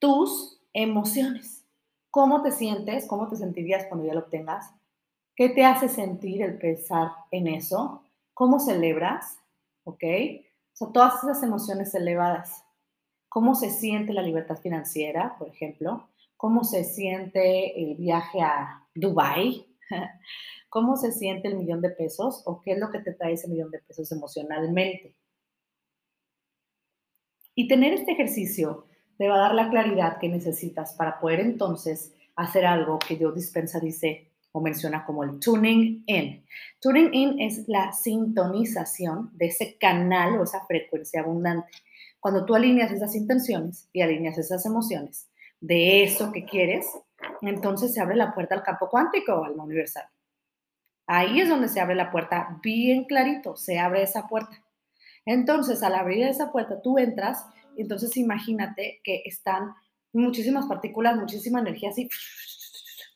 tus 0.00 0.60
emociones. 0.72 1.64
¿Cómo 2.10 2.42
te 2.42 2.50
sientes? 2.50 3.06
¿Cómo 3.06 3.28
te 3.28 3.36
sentirías 3.36 3.86
cuando 3.86 4.06
ya 4.06 4.14
lo 4.14 4.20
obtengas? 4.20 4.72
¿Qué 5.36 5.50
te 5.50 5.64
hace 5.64 5.88
sentir 5.88 6.42
el 6.42 6.58
pensar 6.58 7.12
en 7.30 7.46
eso? 7.46 8.02
¿Cómo 8.34 8.58
celebras? 8.58 9.38
¿Ok? 9.84 10.02
O 10.02 10.76
sea, 10.76 10.88
todas 10.92 11.22
esas 11.22 11.42
emociones 11.44 11.94
elevadas 11.94 12.64
cómo 13.30 13.54
se 13.54 13.70
siente 13.70 14.12
la 14.12 14.22
libertad 14.22 14.58
financiera, 14.58 15.36
por 15.38 15.48
ejemplo, 15.48 16.10
cómo 16.36 16.64
se 16.64 16.84
siente 16.84 17.80
el 17.80 17.94
viaje 17.94 18.42
a 18.42 18.84
Dubai, 18.94 19.66
cómo 20.68 20.96
se 20.96 21.12
siente 21.12 21.48
el 21.48 21.56
millón 21.56 21.80
de 21.80 21.90
pesos 21.90 22.42
o 22.44 22.60
qué 22.60 22.72
es 22.72 22.78
lo 22.78 22.90
que 22.90 22.98
te 22.98 23.14
trae 23.14 23.34
ese 23.34 23.48
millón 23.48 23.70
de 23.70 23.78
pesos 23.78 24.10
emocionalmente. 24.12 25.14
Y 27.54 27.68
tener 27.68 27.92
este 27.94 28.12
ejercicio 28.12 28.86
te 29.16 29.28
va 29.28 29.36
a 29.36 29.40
dar 29.40 29.54
la 29.54 29.70
claridad 29.70 30.18
que 30.18 30.28
necesitas 30.28 30.94
para 30.94 31.20
poder 31.20 31.40
entonces 31.40 32.12
hacer 32.34 32.66
algo 32.66 32.98
que 32.98 33.16
yo 33.16 33.30
Dispensa 33.32 33.78
dice 33.78 34.32
o 34.52 34.60
menciona 34.60 35.04
como 35.04 35.22
el 35.22 35.38
tuning 35.38 36.02
in. 36.06 36.44
Tuning 36.80 37.14
in 37.14 37.40
es 37.40 37.68
la 37.68 37.92
sintonización 37.92 39.30
de 39.34 39.46
ese 39.46 39.76
canal 39.78 40.38
o 40.38 40.42
esa 40.42 40.64
frecuencia 40.66 41.20
abundante. 41.20 41.70
Cuando 42.20 42.44
tú 42.44 42.54
alineas 42.54 42.92
esas 42.92 43.14
intenciones 43.16 43.88
y 43.92 44.02
alineas 44.02 44.38
esas 44.38 44.64
emociones 44.66 45.28
de 45.60 46.04
eso 46.04 46.30
que 46.32 46.44
quieres, 46.44 46.86
entonces 47.42 47.92
se 47.92 48.00
abre 48.00 48.16
la 48.16 48.34
puerta 48.34 48.54
al 48.54 48.62
campo 48.62 48.88
cuántico 48.88 49.34
o 49.34 49.44
al 49.44 49.58
universal. 49.58 50.04
Ahí 51.06 51.40
es 51.40 51.48
donde 51.48 51.68
se 51.68 51.80
abre 51.80 51.94
la 51.94 52.10
puerta 52.10 52.60
bien 52.62 53.04
clarito, 53.04 53.56
se 53.56 53.78
abre 53.78 54.02
esa 54.02 54.28
puerta. 54.28 54.62
Entonces, 55.24 55.82
al 55.82 55.94
abrir 55.94 56.24
esa 56.24 56.52
puerta, 56.52 56.80
tú 56.80 56.98
entras, 56.98 57.44
entonces 57.76 58.16
imagínate 58.16 59.00
que 59.02 59.22
están 59.24 59.74
muchísimas 60.12 60.66
partículas, 60.66 61.16
muchísima 61.16 61.60
energía 61.60 61.90
así 61.90 62.08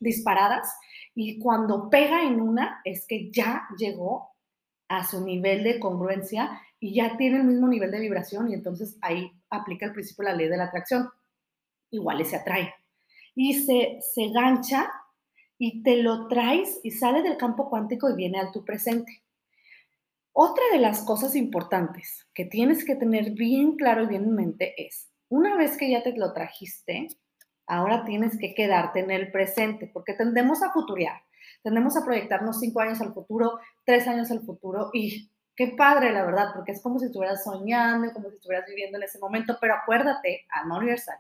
disparadas, 0.01 0.75
y 1.15 1.39
cuando 1.39 1.89
pega 1.89 2.23
en 2.23 2.41
una, 2.41 2.81
es 2.85 3.07
que 3.07 3.31
ya 3.31 3.69
llegó 3.79 4.34
a 4.99 5.05
su 5.05 5.25
nivel 5.25 5.65
de 5.65 5.79
congruencia 5.79 6.61
y 6.79 6.95
ya 6.95 7.17
tiene 7.17 7.39
el 7.39 7.45
mismo 7.45 7.69
nivel 7.69 7.91
de 7.91 8.01
vibración 8.01 8.51
y 8.51 8.55
entonces 8.55 8.99
ahí 9.01 9.33
aplica 9.51 9.87
el 9.87 9.93
principio 9.93 10.25
de 10.25 10.33
la 10.33 10.37
ley 10.37 10.49
de 10.49 10.57
la 10.57 10.65
atracción. 10.65 11.09
Igual 11.91 12.25
se 12.25 12.37
atrae. 12.37 12.75
Y 13.35 13.55
se, 13.55 13.99
se 14.01 14.29
gancha 14.31 14.91
y 15.59 15.83
te 15.83 16.03
lo 16.03 16.29
traes 16.29 16.81
y 16.83 16.91
sale 16.91 17.23
del 17.23 17.37
campo 17.37 17.71
cuántico 17.71 18.11
y 18.11 18.17
viene 18.17 18.39
al 18.39 18.53
tu 18.53 18.65
presente. 18.65 19.23
Otra 20.33 20.65
de 20.73 20.79
las 20.79 21.03
cosas 21.05 21.37
importantes 21.37 22.27
que 22.35 22.45
tienes 22.45 22.85
que 22.85 22.97
tener 22.97 23.31
bien 23.31 23.77
claro 23.77 24.03
y 24.03 24.09
bien 24.09 24.25
en 24.25 24.35
mente 24.35 24.75
es, 24.77 25.11
una 25.29 25.57
vez 25.57 25.77
que 25.77 25.91
ya 25.91 26.03
te 26.03 26.13
lo 26.17 26.33
trajiste, 26.33 27.09
ahora 27.67 28.05
tienes 28.05 28.37
que 28.39 28.55
quedarte 28.55 29.01
en 29.01 29.11
el 29.11 29.31
presente, 29.31 29.89
porque 29.93 30.15
tendemos 30.15 30.63
a 30.63 30.73
futurear, 30.73 31.23
tendemos 31.65 31.97
a 31.97 32.05
proyectarnos 32.05 32.61
cinco 32.61 32.81
años 32.81 33.01
al 33.01 33.13
futuro, 33.13 33.59
tres 33.85 34.07
años 34.07 34.31
al 34.31 34.43
futuro 34.43 34.91
y 34.93 35.31
Qué 35.57 35.69
padre, 35.79 36.13
la 36.13 36.25
verdad, 36.25 36.49
porque 36.53 36.73
es 36.73 36.83
como 36.83 36.99
si 36.99 37.07
estuvieras 37.07 37.45
soñando, 37.45 38.13
como 38.13 38.29
si 38.29 38.37
estuvieras 38.37 38.67
viviendo 38.69 38.99
en 38.99 39.05
ese 39.05 39.21
momento, 39.21 39.57
pero 39.61 39.75
acuérdate, 39.75 40.47
alma 40.51 40.79
universal, 40.79 41.17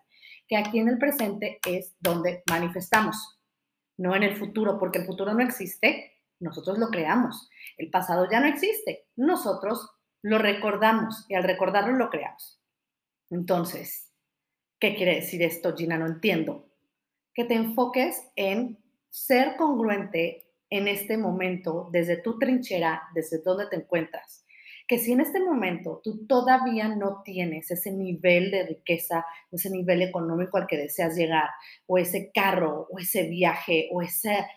que 0.48 0.56
aquí 0.56 0.80
en 0.80 0.88
el 0.88 0.98
presente 0.98 1.60
es 1.68 1.94
donde 2.00 2.42
manifestamos, 2.50 3.38
no 3.96 4.16
en 4.16 4.24
el 4.24 4.36
futuro, 4.36 4.76
porque 4.76 4.98
el 4.98 5.06
futuro 5.06 5.32
no 5.34 5.40
existe, 5.40 6.14
nosotros 6.40 6.78
lo 6.78 6.88
creamos. 6.88 7.48
El 7.76 7.90
pasado 7.90 8.28
ya 8.28 8.40
no 8.40 8.48
existe, 8.48 9.06
nosotros 9.14 9.88
lo 10.20 10.38
recordamos 10.38 11.26
y 11.28 11.34
al 11.34 11.44
recordarlo 11.44 11.92
lo 11.92 12.10
creamos. 12.10 12.60
Entonces, 13.30 14.12
¿qué 14.80 14.96
quiere 14.96 15.14
decir 15.14 15.42
esto, 15.42 15.76
Gina? 15.76 15.96
No 15.96 16.06
entiendo. 16.06 16.68
Que 17.34 17.44
te 17.44 17.54
enfoques 17.54 18.20
en 18.34 18.83
ser 19.14 19.54
congruente 19.56 20.42
en 20.70 20.88
este 20.88 21.16
momento, 21.16 21.88
desde 21.92 22.16
tu 22.16 22.36
trinchera, 22.36 23.00
desde 23.14 23.38
donde 23.44 23.68
te 23.68 23.76
encuentras. 23.76 24.44
Que 24.88 24.98
si 24.98 25.12
en 25.12 25.20
este 25.20 25.38
momento 25.38 26.00
tú 26.02 26.26
todavía 26.26 26.88
no 26.88 27.22
tienes 27.24 27.70
ese 27.70 27.92
nivel 27.92 28.50
de 28.50 28.66
riqueza, 28.66 29.24
ese 29.52 29.70
nivel 29.70 30.02
económico 30.02 30.56
al 30.56 30.66
que 30.66 30.76
deseas 30.76 31.14
llegar, 31.14 31.48
o 31.86 31.96
ese 31.96 32.32
carro, 32.34 32.88
o 32.90 32.98
ese 32.98 33.28
viaje, 33.28 33.88
o 33.92 34.02
ese, 34.02 34.48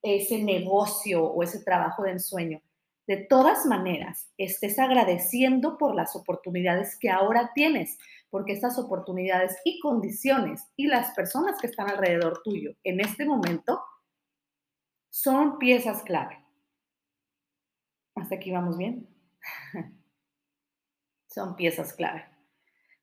ese 0.00 0.44
negocio, 0.44 1.24
o 1.24 1.42
ese 1.42 1.64
trabajo 1.64 2.04
de 2.04 2.12
ensueño, 2.12 2.62
de 3.08 3.16
todas 3.16 3.66
maneras 3.66 4.30
estés 4.38 4.78
agradeciendo 4.78 5.76
por 5.76 5.96
las 5.96 6.14
oportunidades 6.14 6.96
que 6.96 7.10
ahora 7.10 7.50
tienes, 7.52 7.98
porque 8.30 8.52
estas 8.52 8.78
oportunidades 8.78 9.56
y 9.64 9.80
condiciones 9.80 10.62
y 10.76 10.86
las 10.86 11.12
personas 11.12 11.58
que 11.60 11.66
están 11.66 11.90
alrededor 11.90 12.40
tuyo 12.42 12.72
en 12.84 13.00
este 13.00 13.24
momento 13.24 13.80
son 15.10 15.58
piezas 15.58 16.02
clave. 16.02 16.44
Hasta 18.14 18.34
aquí 18.34 18.50
vamos 18.50 18.76
bien. 18.76 19.08
son 21.28 21.56
piezas 21.56 21.92
clave. 21.92 22.24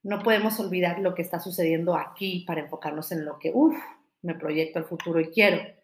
No 0.03 0.22
podemos 0.22 0.60
olvidar 0.60 1.00
lo 1.00 1.15
que 1.15 1.24
está 1.24 1.39
sucediendo 1.39 1.96
aquí 1.96 2.44
para 2.46 2.62
enfocarnos 2.62 3.12
en 3.12 3.25
lo 3.25 3.39
que, 3.39 3.51
uff, 3.53 3.75
me 4.22 4.36
proyecto 4.36 4.79
al 4.79 4.86
futuro 4.86 5.20
y 5.20 5.29
quiero. 5.29 5.75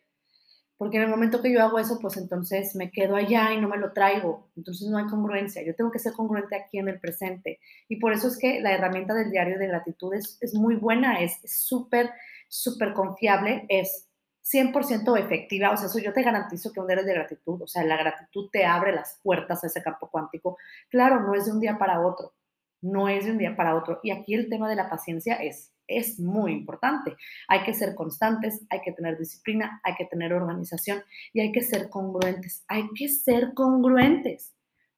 Porque 0.82 0.98
en 0.98 1.04
el 1.04 1.10
momento 1.10 1.44
que 1.44 1.54
yo 1.54 1.62
hago 1.62 1.78
eso, 1.78 2.00
pues 2.02 2.18
entonces 2.18 2.76
me 2.76 2.90
quedo 2.90 3.16
allá 3.16 3.54
y 3.54 3.62
no 3.62 3.70
me 3.70 3.78
lo 3.78 3.94
traigo. 3.94 4.50
Entonces 4.58 4.90
no 4.90 4.98
hay 4.98 5.06
congruencia. 5.06 5.62
Yo 5.62 5.76
tengo 5.76 5.92
que 5.92 6.00
ser 6.00 6.14
congruente 6.14 6.56
aquí 6.56 6.80
en 6.80 6.88
el 6.88 7.00
presente. 7.00 7.60
Y 7.88 7.98
por 7.98 8.14
eso 8.14 8.28
es 8.28 8.36
que 8.36 8.60
la 8.62 8.72
herramienta 8.72 9.14
del 9.14 9.30
diario 9.30 9.60
de 9.60 9.68
gratitud 9.68 10.12
es, 10.16 10.40
muy 10.56 10.78
buena, 10.78 11.22
es 11.22 11.40
súper, 11.46 12.10
súper 12.48 12.94
confiable, 12.94 13.64
es 13.70 14.08
100% 14.44 15.20
efectiva, 15.20 15.70
o 15.70 15.78
sea, 15.78 15.86
eso 15.86 16.00
yo 16.00 16.14
te 16.14 16.24
garantizo 16.24 16.74
que 16.74 16.80
un 16.80 16.90
eres 16.90 17.06
de 17.06 17.14
gratitud, 17.14 17.62
o 17.62 17.68
sea, 17.68 17.84
la 17.84 17.98
gratitud 17.98 18.50
te 18.52 18.66
abre 18.66 18.92
las 18.92 19.20
puertas 19.22 19.64
a 19.64 19.68
ese 19.68 19.84
campo 19.84 20.10
cuántico. 20.10 20.58
Claro, 20.90 21.20
no 21.20 21.36
es 21.36 21.46
de 21.46 21.52
un 21.52 21.60
día 21.60 21.78
para 21.78 22.02
otro, 22.02 22.34
no 22.82 23.08
es 23.08 23.26
de 23.26 23.34
un 23.34 23.38
día 23.38 23.56
para 23.56 23.76
otro. 23.76 24.00
Y 24.02 24.10
aquí 24.10 24.34
el 24.34 24.50
tema 24.50 24.68
de 24.68 24.78
la 24.78 24.90
paciencia 24.90 25.36
es, 25.36 25.72
es 25.98 26.20
muy 26.20 26.52
importante. 26.52 27.16
Hay 27.48 27.64
que 27.64 27.74
ser 27.74 27.96
constantes, 27.96 28.62
hay 28.70 28.82
que 28.82 28.92
tener 28.92 29.18
disciplina, 29.18 29.80
hay 29.84 29.96
que 29.96 30.06
tener 30.06 30.34
organización 30.34 31.04
y 31.34 31.42
hay 31.42 31.52
que 31.52 31.62
ser 31.62 31.90
congruentes. 31.90 32.64
Hay 32.68 32.90
que 32.96 33.10
ser 33.10 33.54
congruentes. 33.54 34.54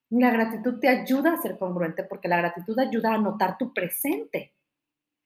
La 0.09 0.31
gratitud 0.31 0.79
te 0.79 0.89
ayuda 0.89 1.33
a 1.33 1.41
ser 1.41 1.57
congruente 1.57 2.03
porque 2.03 2.27
la 2.27 2.38
gratitud 2.38 2.77
ayuda 2.79 3.13
a 3.13 3.17
notar 3.17 3.57
tu 3.57 3.73
presente. 3.73 4.53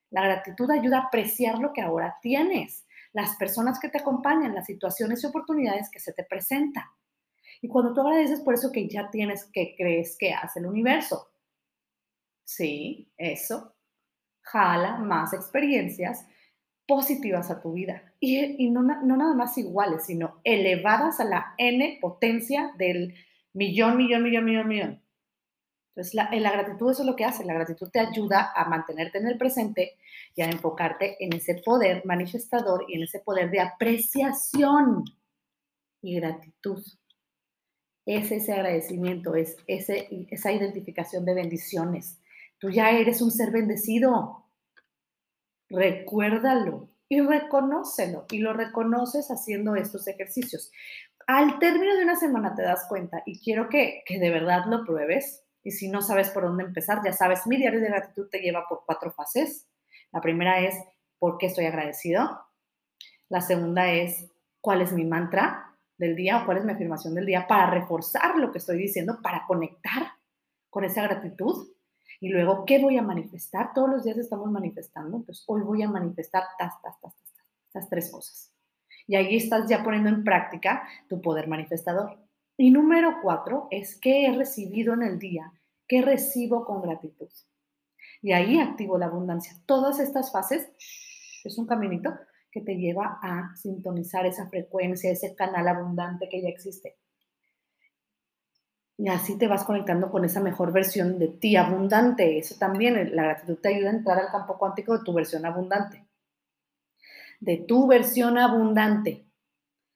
La 0.10 0.24
gratitud 0.24 0.70
ayuda 0.72 1.00
a 1.00 1.08
apreciar 1.08 1.60
lo 1.60 1.74
que 1.74 1.82
ahora 1.82 2.18
tienes 2.22 2.86
las 3.14 3.36
personas 3.36 3.80
que 3.80 3.90
te 3.90 3.98
acompañan, 3.98 4.54
las 4.54 4.68
situaciones 4.68 5.24
y 5.24 5.28
oportunidades 5.28 5.90
que 5.90 6.00
se 6.00 6.14
te 6.14 6.24
presentan. 6.24 6.84
Y 7.62 7.68
cuando 7.68 7.94
tú 7.94 8.02
agradeces 8.02 8.42
por 8.42 8.54
eso 8.54 8.72
que 8.72 8.88
ya 8.88 9.10
tienes, 9.10 9.46
que 9.46 9.74
crees 9.76 10.16
que 10.20 10.34
hace 10.34 10.60
el 10.60 10.68
universo. 10.68 11.28
Sí, 12.44 13.12
eso 13.18 13.77
jala 14.52 14.98
más 14.98 15.34
experiencias 15.34 16.26
positivas 16.88 17.52
a 17.52 17.62
tu 17.62 17.74
vida. 17.74 18.14
Y, 18.20 18.70
no, 18.70 18.82
no 18.82 19.18
nada 19.18 19.34
más 19.34 19.58
iguales, 19.58 20.06
sino 20.06 20.40
elevadas 20.44 21.20
a 21.20 21.26
la 21.26 21.54
n 21.58 21.98
potencia 22.02 22.72
del 22.78 23.14
millón, 23.54 23.98
millón, 23.98 24.24
millón, 24.24 24.46
millón, 24.46 24.68
millón. 24.68 25.04
Entonces, 25.90 26.14
la, 26.14 26.30
la, 26.32 26.52
gratitud 26.52 26.92
eso 26.92 27.02
es 27.02 27.08
lo 27.08 27.16
que 27.16 27.26
hace. 27.26 27.44
La 27.44 27.56
gratitud 27.56 27.90
te 27.90 28.00
ayuda 28.00 28.52
a 28.56 28.70
mantenerte 28.70 29.18
en 29.18 29.28
el 29.28 29.38
presente 29.38 29.98
y 30.36 30.42
a 30.44 30.46
enfocarte 30.46 31.18
en 31.24 31.34
ese 31.34 31.56
poder 31.56 32.06
manifestador 32.06 32.86
y 32.88 32.96
en 32.96 33.04
ese 33.04 33.20
poder 33.20 33.50
de 33.50 33.62
apreciación 33.62 35.04
y 36.02 36.16
gratitud. 36.16 36.84
Es 38.06 38.32
ese 38.32 38.54
agradecimiento, 38.54 39.36
es 39.36 39.58
ese, 39.68 40.08
esa 40.30 40.52
identificación 40.52 41.26
de 41.26 41.34
bendiciones. 41.34 42.22
Tú 42.60 42.70
ya 42.70 42.92
eres 42.92 43.22
un 43.22 43.32
ser 43.32 43.52
bendecido. 43.52 44.46
Recuérdalo 45.70 46.90
y 47.10 47.22
reconócelo. 47.22 48.26
Y 48.32 48.40
lo 48.40 48.54
reconoces 48.54 49.30
haciendo 49.30 49.76
estos 49.76 50.08
ejercicios. 50.08 50.72
Al 51.28 51.60
término 51.60 51.96
de 51.96 52.04
una 52.04 52.16
semana 52.16 52.56
te 52.56 52.64
das 52.64 52.86
cuenta 52.88 53.22
y 53.26 53.40
quiero 53.40 53.70
que, 53.70 54.02
que 54.06 54.18
de 54.18 54.30
verdad 54.30 54.66
lo 54.68 54.86
pruebes 54.86 55.44
y 55.64 55.72
si 55.72 55.90
no 55.90 56.02
sabes 56.02 56.30
por 56.30 56.44
dónde 56.44 56.64
empezar, 56.64 57.02
ya 57.04 57.12
sabes, 57.12 57.46
mi 57.46 57.58
diario 57.58 57.82
de 57.82 57.90
gratitud 57.90 58.30
te 58.30 58.40
lleva 58.40 58.66
por 58.70 58.84
cuatro 58.86 59.12
fases. 59.12 59.68
La 60.14 60.22
primera 60.22 60.62
es, 60.62 60.76
¿por 61.20 61.38
qué 61.38 61.48
estoy 61.48 61.66
agradecido? 61.66 62.40
La 63.28 63.42
segunda 63.42 63.92
es, 63.92 64.32
¿cuál 64.62 64.82
es 64.82 64.94
mi 64.94 65.04
mantra 65.04 65.78
del 65.98 66.16
día 66.16 66.38
o 66.38 66.46
cuál 66.46 66.60
es 66.60 66.64
mi 66.64 66.72
afirmación 66.72 67.16
del 67.16 67.26
día 67.26 67.48
para 67.48 67.70
reforzar 67.70 68.38
lo 68.38 68.54
que 68.54 68.60
estoy 68.60 68.78
diciendo, 68.78 69.20
para 69.22 69.46
conectar 69.46 70.14
con 70.70 70.86
esa 70.86 71.02
gratitud? 71.02 71.68
Y 72.20 72.30
luego, 72.30 72.66
¿qué 72.66 72.80
voy 72.80 72.98
a 72.98 73.02
manifestar? 73.02 73.74
Todos 73.74 73.90
los 73.90 74.04
días 74.04 74.18
estamos 74.18 74.50
manifestando, 74.50 75.18
entonces 75.18 75.44
hoy 75.48 75.62
voy 75.62 75.84
a 75.84 75.90
manifestar 75.90 76.44
tas, 76.58 76.74
tas, 76.82 77.00
tas, 77.00 77.16
tas, 77.16 77.34
estas 77.68 77.90
tres 77.90 78.12
cosas. 78.12 78.52
Y 79.06 79.16
ahí 79.16 79.38
estás 79.38 79.70
ya 79.70 79.84
poniendo 79.84 80.10
en 80.10 80.24
práctica 80.24 80.88
tu 81.08 81.22
poder 81.22 81.48
manifestador. 81.48 82.18
Y 82.58 82.72
número 82.72 83.22
cuatro 83.22 83.68
es 83.70 84.00
qué 84.00 84.26
he 84.26 84.36
recibido 84.36 84.94
en 84.94 85.04
el 85.04 85.20
día, 85.20 85.54
qué 85.88 86.02
recibo 86.02 86.66
con 86.66 86.82
gratitud. 86.82 87.30
Y 88.22 88.32
ahí 88.34 88.60
activo 88.60 88.98
la 88.98 89.06
abundancia. 89.06 89.54
Todas 89.66 90.00
estas 90.00 90.32
fases 90.32 90.68
es 91.44 91.58
un 91.58 91.68
caminito 91.68 92.14
que 92.52 92.62
te 92.62 92.76
lleva 92.76 93.20
a 93.22 93.56
sintonizar 93.56 94.26
esa 94.26 94.50
frecuencia, 94.50 95.12
ese 95.12 95.36
canal 95.36 95.68
abundante 95.68 96.28
que 96.30 96.42
ya 96.42 96.50
existe. 96.50 96.98
Y 98.98 99.10
así 99.10 99.38
te 99.38 99.48
vas 99.48 99.64
conectando 99.64 100.10
con 100.10 100.26
esa 100.26 100.42
mejor 100.42 100.72
versión 100.72 101.20
de 101.20 101.28
ti 101.28 101.56
abundante. 101.56 102.40
Eso 102.40 102.56
también, 102.58 103.16
la 103.16 103.24
gratitud 103.24 103.58
te 103.58 103.70
ayuda 103.70 103.92
a 103.92 103.94
entrar 103.94 104.18
al 104.18 104.32
campo 104.32 104.58
cuántico 104.58 104.98
de 104.98 105.04
tu 105.04 105.14
versión 105.14 105.46
abundante. 105.46 106.04
De 107.40 107.58
tu 107.58 107.88
versión 107.88 108.40
abundante. 108.40 109.28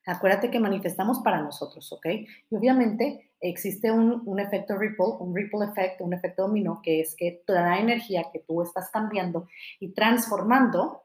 Acuérdate 0.05 0.51
que 0.51 0.60
manifestamos 0.60 1.20
para 1.20 1.41
nosotros, 1.41 1.91
¿ok? 1.93 2.05
Y 2.50 2.55
obviamente 2.55 3.31
existe 3.39 3.91
un, 3.91 4.22
un, 4.25 4.39
efecto 4.39 4.77
ripple, 4.77 5.17
un 5.20 5.36
ripple 5.36 5.65
effect, 5.65 6.01
un 6.01 6.13
efecto 6.13 6.43
dominó, 6.43 6.81
que 6.84 7.01
es 7.01 7.15
que 7.15 7.43
toda 7.46 7.62
la 7.62 7.79
energía 7.79 8.25
que 8.31 8.39
tú 8.39 8.62
estás 8.62 8.89
cambiando 8.91 9.48
y 9.79 9.93
transformando 9.93 11.03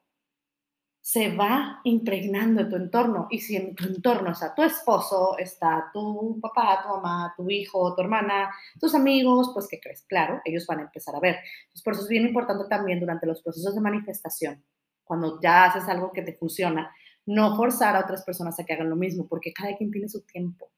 se 1.07 1.37
va 1.37 1.81
impregnando 1.85 2.63
en 2.63 2.69
tu 2.69 2.75
entorno. 2.75 3.29
Y 3.31 3.39
si 3.39 3.55
en 3.55 3.77
tu 3.77 3.85
entorno 3.85 4.33
está 4.33 4.53
tu 4.53 4.65
esposo, 4.65 5.39
está 5.39 5.89
tu 5.93 6.41
papá, 6.41 6.83
tu 6.83 6.89
mamá, 6.89 7.33
tu 7.37 7.49
hijo, 7.49 7.95
tu 7.95 8.03
hermana, 8.03 8.51
tus 8.81 8.93
amigos, 8.93 9.53
pues 9.55 9.69
¿qué 9.71 9.79
crees? 9.79 10.03
Claro, 10.09 10.41
ellos 10.45 10.67
van 10.67 10.81
a 10.81 10.83
empezar 10.83 11.15
a 11.15 11.21
ver. 11.21 11.37
Entonces, 11.67 11.83
por 11.85 11.93
eso 11.93 12.03
es 12.03 12.09
bien 12.09 12.27
importante 12.27 12.65
también 12.69 12.99
durante 12.99 13.25
los 13.25 13.41
procesos 13.41 13.73
de 13.77 13.81
manifestación, 13.81 14.65
cuando 15.05 15.41
ya 15.41 15.67
haces 15.67 15.89
algo 15.89 16.11
que 16.13 16.23
te 16.23 16.33
funciona, 16.33 16.91
no 17.25 17.57
forzar 17.57 17.95
a 17.95 18.01
otras 18.01 18.25
personas 18.25 18.59
a 18.59 18.65
que 18.65 18.73
hagan 18.73 18.91
lo 18.91 18.97
mismo, 18.97 19.29
porque 19.29 19.53
cada 19.53 19.77
quien 19.77 19.93
tiene 19.93 20.09
su 20.09 20.23
tiempo. 20.23 20.73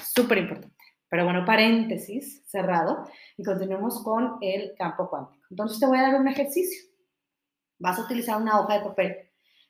Súper 0.00 0.38
importante. 0.38 0.76
Pero 1.08 1.24
bueno, 1.24 1.44
paréntesis 1.44 2.44
cerrado 2.46 3.08
y 3.36 3.42
continuemos 3.42 4.04
con 4.04 4.38
el 4.40 4.76
campo 4.78 5.10
cuántico. 5.10 5.44
Entonces 5.50 5.80
te 5.80 5.86
voy 5.86 5.98
a 5.98 6.02
dar 6.02 6.20
un 6.20 6.28
ejercicio 6.28 6.95
vas 7.78 7.98
a 7.98 8.02
utilizar 8.02 8.40
una 8.40 8.60
hoja 8.60 8.78
de 8.78 8.84
papel 8.84 9.16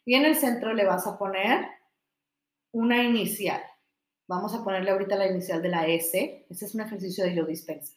y 0.04 0.14
en 0.14 0.24
el 0.24 0.36
centro 0.36 0.72
le 0.72 0.84
vas 0.84 1.06
a 1.06 1.18
poner 1.18 1.66
una 2.72 3.02
inicial. 3.02 3.60
Vamos 4.28 4.54
a 4.54 4.62
ponerle 4.62 4.90
ahorita 4.90 5.16
la 5.16 5.28
inicial 5.28 5.60
de 5.62 5.68
la 5.68 5.86
S. 5.86 6.46
Este 6.48 6.64
es 6.64 6.74
un 6.74 6.80
ejercicio 6.80 7.24
de 7.24 7.34
yo 7.34 7.44
dispensa. 7.44 7.94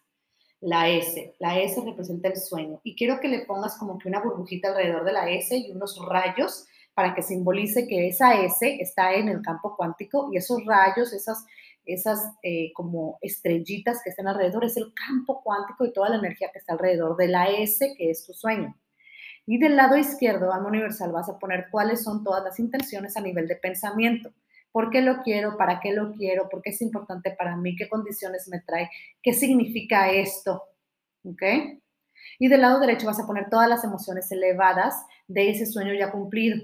La 0.59 0.89
S. 0.89 1.35
La 1.39 1.59
S 1.59 1.79
representa 1.83 2.29
el 2.29 2.37
sueño. 2.37 2.81
Y 2.83 2.95
quiero 2.95 3.19
que 3.19 3.27
le 3.27 3.45
pongas 3.45 3.77
como 3.77 3.97
que 3.97 4.09
una 4.09 4.21
burbujita 4.21 4.69
alrededor 4.69 5.05
de 5.05 5.13
la 5.13 5.29
S 5.29 5.55
y 5.55 5.71
unos 5.71 5.99
rayos 6.07 6.65
para 6.93 7.13
que 7.13 7.21
simbolice 7.21 7.87
que 7.87 8.07
esa 8.07 8.43
S 8.43 8.77
está 8.81 9.13
en 9.13 9.29
el 9.29 9.41
campo 9.41 9.75
cuántico 9.77 10.29
y 10.31 10.37
esos 10.37 10.65
rayos, 10.65 11.13
esas, 11.13 11.45
esas 11.85 12.19
eh, 12.43 12.73
como 12.73 13.19
estrellitas 13.21 14.01
que 14.03 14.09
están 14.09 14.27
alrededor, 14.27 14.65
es 14.65 14.77
el 14.77 14.93
campo 14.93 15.41
cuántico 15.43 15.85
y 15.85 15.93
toda 15.93 16.09
la 16.09 16.17
energía 16.17 16.49
que 16.51 16.59
está 16.59 16.73
alrededor 16.73 17.15
de 17.17 17.27
la 17.27 17.49
S, 17.49 17.93
que 17.97 18.09
es 18.09 18.25
tu 18.25 18.33
sueño. 18.33 18.75
Y 19.51 19.57
del 19.57 19.75
lado 19.75 19.97
izquierdo, 19.97 20.53
alma 20.53 20.67
universal, 20.67 21.11
vas 21.11 21.27
a 21.27 21.39
poner 21.39 21.69
cuáles 21.71 22.03
son 22.03 22.23
todas 22.23 22.43
las 22.43 22.59
intenciones 22.59 23.17
a 23.17 23.21
nivel 23.21 23.47
de 23.47 23.55
pensamiento. 23.55 24.31
¿Por 24.71 24.91
qué 24.91 25.01
lo 25.01 25.23
quiero? 25.23 25.57
¿Para 25.57 25.79
qué 25.79 25.91
lo 25.91 26.13
quiero? 26.13 26.47
¿Por 26.49 26.61
qué 26.61 26.69
es 26.69 26.79
importante 26.83 27.31
para 27.31 27.55
mí? 27.55 27.75
¿Qué 27.75 27.89
condiciones 27.89 28.47
me 28.47 28.59
trae? 28.59 28.91
¿Qué 29.23 29.33
significa 29.33 30.11
esto? 30.11 30.65
¿Ok? 31.23 31.41
Y 32.37 32.47
del 32.47 32.61
lado 32.61 32.79
derecho 32.79 33.07
vas 33.07 33.19
a 33.19 33.25
poner 33.25 33.49
todas 33.49 33.67
las 33.67 33.83
emociones 33.83 34.31
elevadas 34.31 35.03
de 35.27 35.49
ese 35.49 35.65
sueño 35.65 35.95
ya 35.95 36.11
cumplido. 36.11 36.61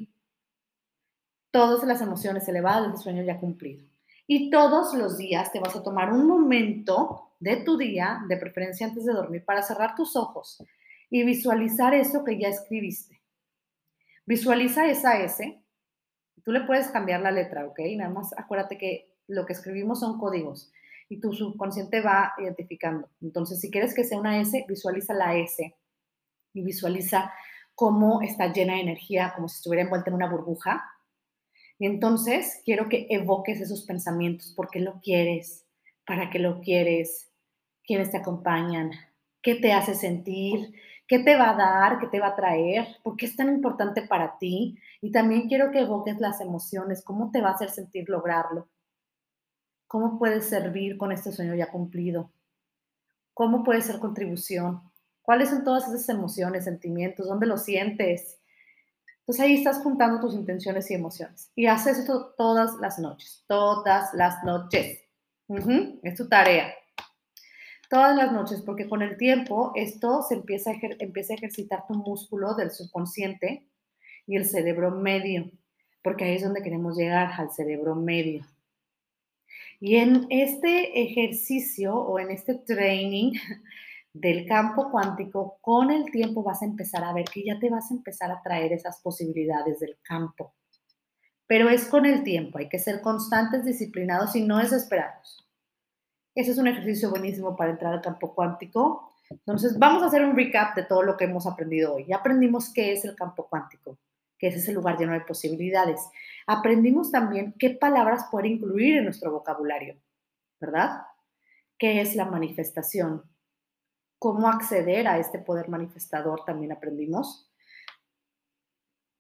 Todas 1.50 1.84
las 1.88 2.02
emociones 2.02 2.48
elevadas 2.48 2.84
de 2.84 2.94
ese 2.94 3.02
sueño 3.02 3.24
ya 3.24 3.40
cumplido. 3.40 3.84
Y 4.28 4.52
todos 4.52 4.94
los 4.94 5.18
días 5.18 5.52
te 5.52 5.60
vas 5.60 5.76
a 5.76 5.82
tomar 5.82 6.14
un 6.14 6.28
momento 6.28 7.32
de 7.40 7.58
tu 7.58 7.80
día, 7.80 8.22
de 8.30 8.38
preferencia 8.38 8.86
antes 8.86 9.06
de 9.06 9.14
dormir, 9.14 9.44
para 9.44 9.64
cerrar 9.64 9.96
tus 9.96 10.16
ojos 10.16 10.64
y 11.16 11.24
visualizar 11.24 11.94
eso 11.94 12.26
que 12.26 12.38
ya 12.38 12.50
escribiste. 12.50 13.22
Visualiza 14.26 14.86
esa 14.90 15.18
S. 15.22 15.64
Tú 16.44 16.52
le 16.52 16.66
puedes 16.66 16.90
cambiar 16.90 17.22
la 17.22 17.32
letra, 17.32 17.66
¿ok? 17.66 17.80
Nada 17.96 18.10
más 18.10 18.38
acuérdate 18.38 18.78
que 18.78 19.16
lo 19.26 19.46
que 19.46 19.54
escribimos 19.54 20.02
son 20.02 20.20
códigos 20.20 20.74
y 21.08 21.22
tu 21.22 21.32
subconsciente 21.32 22.02
va 22.02 22.34
identificando. 22.38 23.10
Entonces, 23.22 23.62
si 23.62 23.72
quieres 23.72 23.96
que 23.96 24.04
sea 24.04 24.20
una 24.20 24.42
S, 24.42 24.66
visualiza 24.68 25.14
la 25.14 25.38
S 25.38 25.74
y 26.52 26.62
visualiza 26.62 27.32
cómo 27.76 28.22
está 28.22 28.52
llena 28.52 28.74
de 28.74 28.82
energía, 28.82 29.32
como 29.38 29.48
si 29.48 29.56
estuviera 29.56 29.84
envuelta 29.84 30.10
en 30.10 30.16
una 30.16 30.30
burbuja. 30.30 30.84
Y 31.80 31.86
entonces 31.86 32.62
quiero 32.66 32.90
que 32.90 33.08
evoques 33.10 33.62
esos 33.62 33.86
pensamientos, 33.86 34.52
por 34.54 34.70
qué 34.70 34.82
lo 34.82 35.00
quieres, 35.00 35.66
para 36.06 36.30
qué 36.30 36.40
lo 36.40 36.60
quieres, 36.60 37.32
quiénes 37.86 38.12
te 38.12 38.18
acompañan, 38.18 38.92
qué 39.42 39.56
te 39.56 39.72
hace 39.72 39.94
sentir, 39.94 40.74
¿Qué 41.08 41.20
te 41.20 41.36
va 41.36 41.52
a 41.52 41.56
dar? 41.56 42.00
¿Qué 42.00 42.08
te 42.08 42.20
va 42.20 42.28
a 42.28 42.36
traer? 42.36 42.98
¿Por 43.04 43.16
qué 43.16 43.28
es 43.28 43.36
tan 43.36 43.50
importante 43.50 44.02
para 44.02 44.38
ti? 44.40 44.80
Y 45.02 45.12
también 45.12 45.48
quiero 45.48 45.72
que 45.72 45.82
evoques 45.82 46.20
las 46.20 46.42
emociones. 46.42 47.04
¿Cómo 47.04 47.30
te 47.32 47.42
va 47.42 47.50
a 47.50 47.54
hacer 47.54 47.70
sentir 47.70 48.10
lograrlo? 48.10 48.68
¿Cómo 49.88 50.18
puedes 50.18 50.50
servir 50.50 50.98
con 50.98 51.12
este 51.12 51.32
sueño 51.32 51.54
ya 51.54 51.72
cumplido? 51.72 52.32
¿Cómo 53.36 53.64
puede 53.64 53.82
ser 53.82 54.00
contribución? 54.00 54.82
¿Cuáles 55.22 55.50
son 55.50 55.64
todas 55.64 55.88
esas 55.88 56.10
emociones, 56.10 56.64
sentimientos? 56.64 57.28
¿Dónde 57.28 57.46
lo 57.46 57.58
sientes? 57.58 58.40
Entonces 59.20 59.46
ahí 59.46 59.56
estás 59.56 59.80
juntando 59.80 60.20
tus 60.20 60.34
intenciones 60.34 60.90
y 60.90 60.96
emociones. 60.96 61.52
Y 61.56 61.68
haces 61.68 62.00
esto 62.00 62.34
todas 62.36 62.76
las 62.80 62.98
noches, 62.98 63.44
todas 63.48 64.12
las 64.14 64.44
noches. 64.44 65.04
Es 66.04 66.16
tu 66.16 66.28
tarea 66.28 66.74
todas 67.96 68.18
las 68.18 68.34
noches, 68.34 68.62
porque 68.62 68.90
con 68.90 69.02
el 69.02 69.16
tiempo 69.16 69.72
esto 69.74 70.22
se 70.22 70.36
empieza 70.36 70.72
a, 70.72 70.76
empieza 71.00 71.32
a 71.32 71.38
ejercitar 71.38 71.88
tu 71.88 71.94
músculo 71.94 72.54
del 72.54 72.70
subconsciente 72.70 73.70
y 74.28 74.36
el 74.36 74.44
cerebro 74.44 74.92
medio, 74.92 75.50
porque 76.04 76.26
ahí 76.26 76.36
es 76.36 76.44
donde 76.44 76.62
queremos 76.62 76.98
llegar, 76.98 77.32
al 77.40 77.52
cerebro 77.52 77.96
medio. 77.96 78.46
Y 79.80 79.96
en 79.96 80.28
este 80.30 81.04
ejercicio 81.04 81.96
o 81.96 82.20
en 82.20 82.32
este 82.32 82.56
training 82.56 83.32
del 84.14 84.46
campo 84.46 84.92
cuántico, 84.92 85.58
con 85.62 85.90
el 85.90 86.12
tiempo 86.12 86.44
vas 86.44 86.64
a 86.64 86.66
empezar 86.66 87.02
a 87.06 87.14
ver 87.14 87.24
que 87.24 87.46
ya 87.46 87.58
te 87.60 87.70
vas 87.70 87.92
a 87.92 87.94
empezar 87.94 88.30
a 88.30 88.42
traer 88.42 88.74
esas 88.74 89.00
posibilidades 89.02 89.80
del 89.80 89.98
campo. 90.02 90.54
Pero 91.48 91.70
es 91.70 91.86
con 91.86 92.06
el 92.06 92.24
tiempo, 92.24 92.58
hay 92.58 92.68
que 92.68 92.80
ser 92.80 93.00
constantes, 93.00 93.64
disciplinados 93.64 94.36
y 94.36 94.42
no 94.42 94.58
desesperados. 94.58 95.45
Ese 96.36 96.52
es 96.52 96.58
un 96.58 96.68
ejercicio 96.68 97.10
buenísimo 97.10 97.56
para 97.56 97.72
entrar 97.72 97.94
al 97.94 98.02
campo 98.02 98.36
cuántico. 98.36 99.14
Entonces, 99.30 99.80
vamos 99.80 100.04
a 100.04 100.08
hacer 100.08 100.24
un 100.24 100.36
recap 100.36 100.76
de 100.76 100.84
todo 100.84 101.02
lo 101.02 101.16
que 101.16 101.24
hemos 101.24 101.48
aprendido 101.48 101.96
hoy. 101.96 102.06
Ya 102.08 102.18
aprendimos 102.18 102.72
qué 102.74 102.92
es 102.92 103.06
el 103.06 103.16
campo 103.16 103.48
cuántico, 103.48 103.98
que 104.38 104.48
es 104.48 104.56
ese 104.56 104.74
lugar 104.74 104.98
lleno 104.98 105.14
de 105.14 105.22
posibilidades. 105.22 106.02
Aprendimos 106.46 107.10
también 107.10 107.56
qué 107.58 107.70
palabras 107.70 108.26
poder 108.26 108.48
incluir 108.48 108.98
en 108.98 109.06
nuestro 109.06 109.32
vocabulario, 109.32 109.96
¿verdad? 110.60 111.04
¿Qué 111.78 112.02
es 112.02 112.16
la 112.18 112.26
manifestación? 112.26 113.24
¿Cómo 114.20 114.50
acceder 114.50 115.08
a 115.08 115.18
este 115.18 115.40
poder 115.40 115.70
manifestador? 115.70 116.44
También 116.46 116.74
aprendimos 116.74 117.50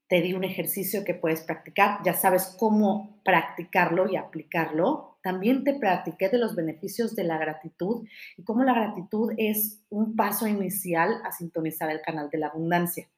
te 0.08 0.22
di 0.22 0.34
un 0.34 0.44
ejercicio 0.44 1.04
que 1.04 1.16
puedes 1.16 1.42
practicar, 1.42 2.00
ya 2.04 2.14
sabes 2.14 2.56
cómo 2.60 3.20
practicarlo 3.24 4.10
y 4.12 4.16
aplicarlo. 4.16 5.18
También 5.24 5.64
te 5.64 5.74
practiqué 5.74 6.30
de 6.30 6.38
los 6.38 6.56
beneficios 6.56 7.16
de 7.16 7.24
la 7.24 7.40
gratitud 7.40 8.08
y 8.38 8.44
cómo 8.44 8.64
la 8.64 8.74
gratitud 8.74 9.34
es 9.38 9.84
un 9.90 10.16
paso 10.16 10.48
inicial 10.48 11.22
a 11.24 11.32
sintonizar 11.32 11.90
el 11.90 12.02
canal 12.02 12.30
de 12.30 12.38
la 12.38 12.48
abundancia. 12.48 13.10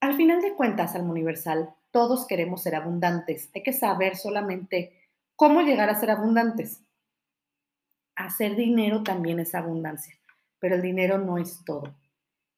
Al 0.00 0.14
final 0.14 0.42
de 0.42 0.54
cuentas, 0.54 0.94
Alma 0.94 1.10
Universal, 1.10 1.74
todos 1.90 2.26
queremos 2.26 2.62
ser 2.62 2.74
abundantes. 2.74 3.50
Hay 3.54 3.62
que 3.62 3.72
saber 3.72 4.16
solamente 4.16 4.92
cómo 5.36 5.62
llegar 5.62 5.88
a 5.88 5.98
ser 5.98 6.10
abundantes. 6.10 6.82
Hacer 8.14 8.56
dinero 8.56 9.02
también 9.02 9.40
es 9.40 9.54
abundancia, 9.54 10.18
pero 10.58 10.74
el 10.74 10.82
dinero 10.82 11.18
no 11.18 11.38
es 11.38 11.64
todo 11.64 11.94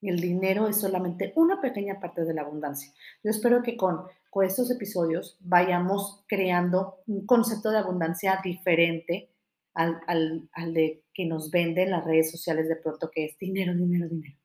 el 0.09 0.21
dinero 0.21 0.69
es 0.69 0.81
solamente 0.81 1.33
una 1.37 1.61
pequeña 1.61 2.01
parte 2.01 2.25
de 2.25 2.35
la 2.35 2.43
abundancia. 2.43 2.93
Yo 3.23 3.31
espero 3.31 3.63
que 3.63 3.77
con, 3.77 4.03
con 4.31 4.45
estos 4.45 4.71
episodios 4.71 5.37
vayamos 5.41 6.25
creando 6.27 7.01
un 7.07 7.27
concepto 7.27 7.71
de 7.71 7.79
abundancia 7.79 8.41
diferente 8.43 9.31
al, 9.75 10.01
al, 10.07 10.49
al 10.53 10.75
de 10.75 11.05
que 11.13 11.27
nos 11.27 11.51
venden 11.51 11.91
las 11.91 12.05
redes 12.05 12.31
sociales 12.31 12.69
de 12.69 12.77
pronto, 12.77 13.11
que 13.11 13.27
es 13.27 13.39
dinero, 13.39 13.75
dinero, 13.75 14.09
dinero. 14.09 14.37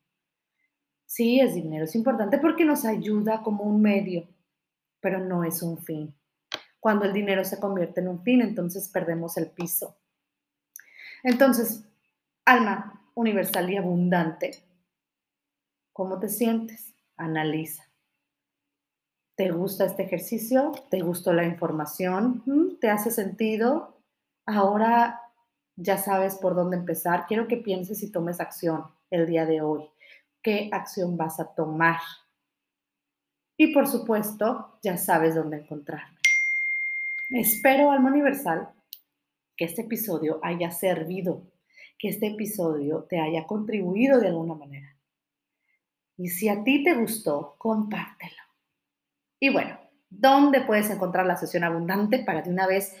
Sí, 1.06 1.40
es 1.40 1.54
dinero, 1.54 1.84
es 1.84 1.94
importante 1.94 2.38
porque 2.38 2.64
nos 2.64 2.84
ayuda 2.84 3.42
como 3.42 3.64
un 3.64 3.80
medio, 3.80 4.28
pero 5.00 5.20
no 5.20 5.44
es 5.44 5.62
un 5.62 5.78
fin. 5.78 6.14
Cuando 6.80 7.04
el 7.04 7.12
dinero 7.12 7.44
se 7.44 7.58
convierte 7.58 8.00
en 8.00 8.08
un 8.08 8.22
fin, 8.22 8.42
entonces 8.42 8.88
perdemos 8.88 9.36
el 9.36 9.50
piso. 9.50 9.96
Entonces, 11.22 11.84
Alma, 12.44 13.10
universal 13.14 13.68
y 13.70 13.76
abundante, 13.76 14.65
¿cómo 15.96 16.18
te 16.18 16.28
sientes? 16.28 16.94
Analiza. 17.16 17.90
¿Te 19.34 19.50
gusta 19.50 19.86
este 19.86 20.02
ejercicio? 20.02 20.72
¿Te 20.90 21.00
gustó 21.00 21.32
la 21.32 21.46
información? 21.46 22.44
¿Te 22.82 22.90
hace 22.90 23.10
sentido? 23.10 23.98
Ahora 24.44 25.22
ya 25.74 25.96
sabes 25.96 26.34
por 26.34 26.54
dónde 26.54 26.76
empezar. 26.76 27.24
Quiero 27.26 27.48
que 27.48 27.56
pienses 27.56 28.02
y 28.02 28.12
tomes 28.12 28.40
acción 28.40 28.84
el 29.08 29.26
día 29.26 29.46
de 29.46 29.62
hoy. 29.62 29.88
¿Qué 30.42 30.68
acción 30.70 31.16
vas 31.16 31.40
a 31.40 31.54
tomar? 31.54 32.00
Y 33.56 33.72
por 33.72 33.86
supuesto, 33.86 34.78
ya 34.82 34.98
sabes 34.98 35.34
dónde 35.34 35.60
encontrarme. 35.60 36.18
Espero, 37.30 37.90
Alma 37.90 38.10
Universal, 38.10 38.68
que 39.56 39.64
este 39.64 39.80
episodio 39.80 40.40
haya 40.42 40.70
servido, 40.70 41.40
que 41.98 42.10
este 42.10 42.26
episodio 42.26 43.04
te 43.04 43.18
haya 43.18 43.46
contribuido 43.46 44.20
de 44.20 44.28
alguna 44.28 44.56
manera. 44.56 44.95
Y 46.16 46.28
si 46.28 46.48
a 46.48 46.64
ti 46.64 46.82
te 46.82 46.94
gustó, 46.94 47.56
compártelo. 47.58 48.42
Y 49.40 49.52
bueno, 49.52 49.78
¿dónde 50.08 50.62
puedes 50.62 50.88
encontrar 50.90 51.26
la 51.26 51.36
sesión 51.36 51.64
abundante 51.64 52.20
para 52.20 52.42
de 52.42 52.50
una 52.50 52.66
vez 52.66 52.96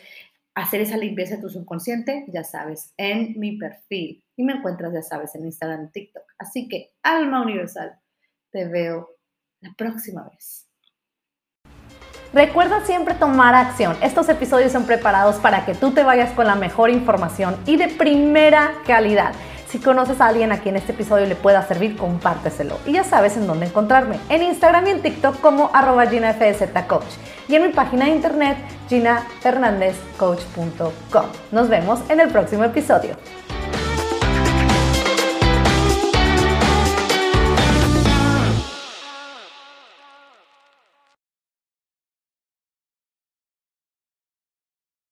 hacer 0.54 0.80
esa 0.80 0.96
limpieza 0.96 1.36
de 1.36 1.42
tu 1.42 1.48
subconsciente? 1.48 2.26
Ya 2.28 2.44
sabes, 2.44 2.92
en 2.96 3.38
mi 3.38 3.56
perfil. 3.56 4.22
Y 4.36 4.42
me 4.42 4.54
encuentras, 4.54 4.92
ya 4.92 5.02
sabes, 5.02 5.34
en 5.34 5.46
Instagram 5.46 5.86
y 5.86 5.92
TikTok. 5.92 6.24
Así 6.38 6.68
que, 6.68 6.92
alma 7.02 7.42
universal, 7.42 7.98
te 8.50 8.68
veo 8.68 9.16
la 9.60 9.72
próxima 9.74 10.28
vez. 10.28 10.66
Recuerda 12.34 12.84
siempre 12.84 13.14
tomar 13.14 13.54
acción. 13.54 13.96
Estos 14.02 14.28
episodios 14.28 14.72
son 14.72 14.84
preparados 14.84 15.36
para 15.36 15.64
que 15.64 15.74
tú 15.74 15.92
te 15.92 16.02
vayas 16.02 16.32
con 16.32 16.46
la 16.46 16.54
mejor 16.54 16.90
información 16.90 17.56
y 17.64 17.78
de 17.78 17.88
primera 17.88 18.74
calidad. 18.86 19.32
Si 19.68 19.78
conoces 19.78 20.20
a 20.20 20.28
alguien 20.28 20.52
a 20.52 20.58
quien 20.58 20.76
este 20.76 20.92
episodio 20.92 21.26
le 21.26 21.34
pueda 21.34 21.66
servir, 21.66 21.96
compárteselo. 21.96 22.78
Y 22.86 22.92
ya 22.92 23.02
sabes 23.04 23.36
en 23.36 23.46
dónde 23.46 23.66
encontrarme, 23.66 24.18
en 24.28 24.42
Instagram 24.42 24.86
y 24.86 24.90
en 24.90 25.02
TikTok 25.02 25.40
como 25.40 25.70
arroba 25.72 26.06
GinaFZCoach 26.06 27.04
y 27.48 27.56
en 27.56 27.62
mi 27.62 27.70
página 27.70 28.04
de 28.06 28.12
internet 28.12 28.56
ginafernandezcoach.com. 28.88 31.24
Nos 31.50 31.68
vemos 31.68 32.00
en 32.08 32.20
el 32.20 32.28
próximo 32.28 32.62
episodio. 32.64 33.16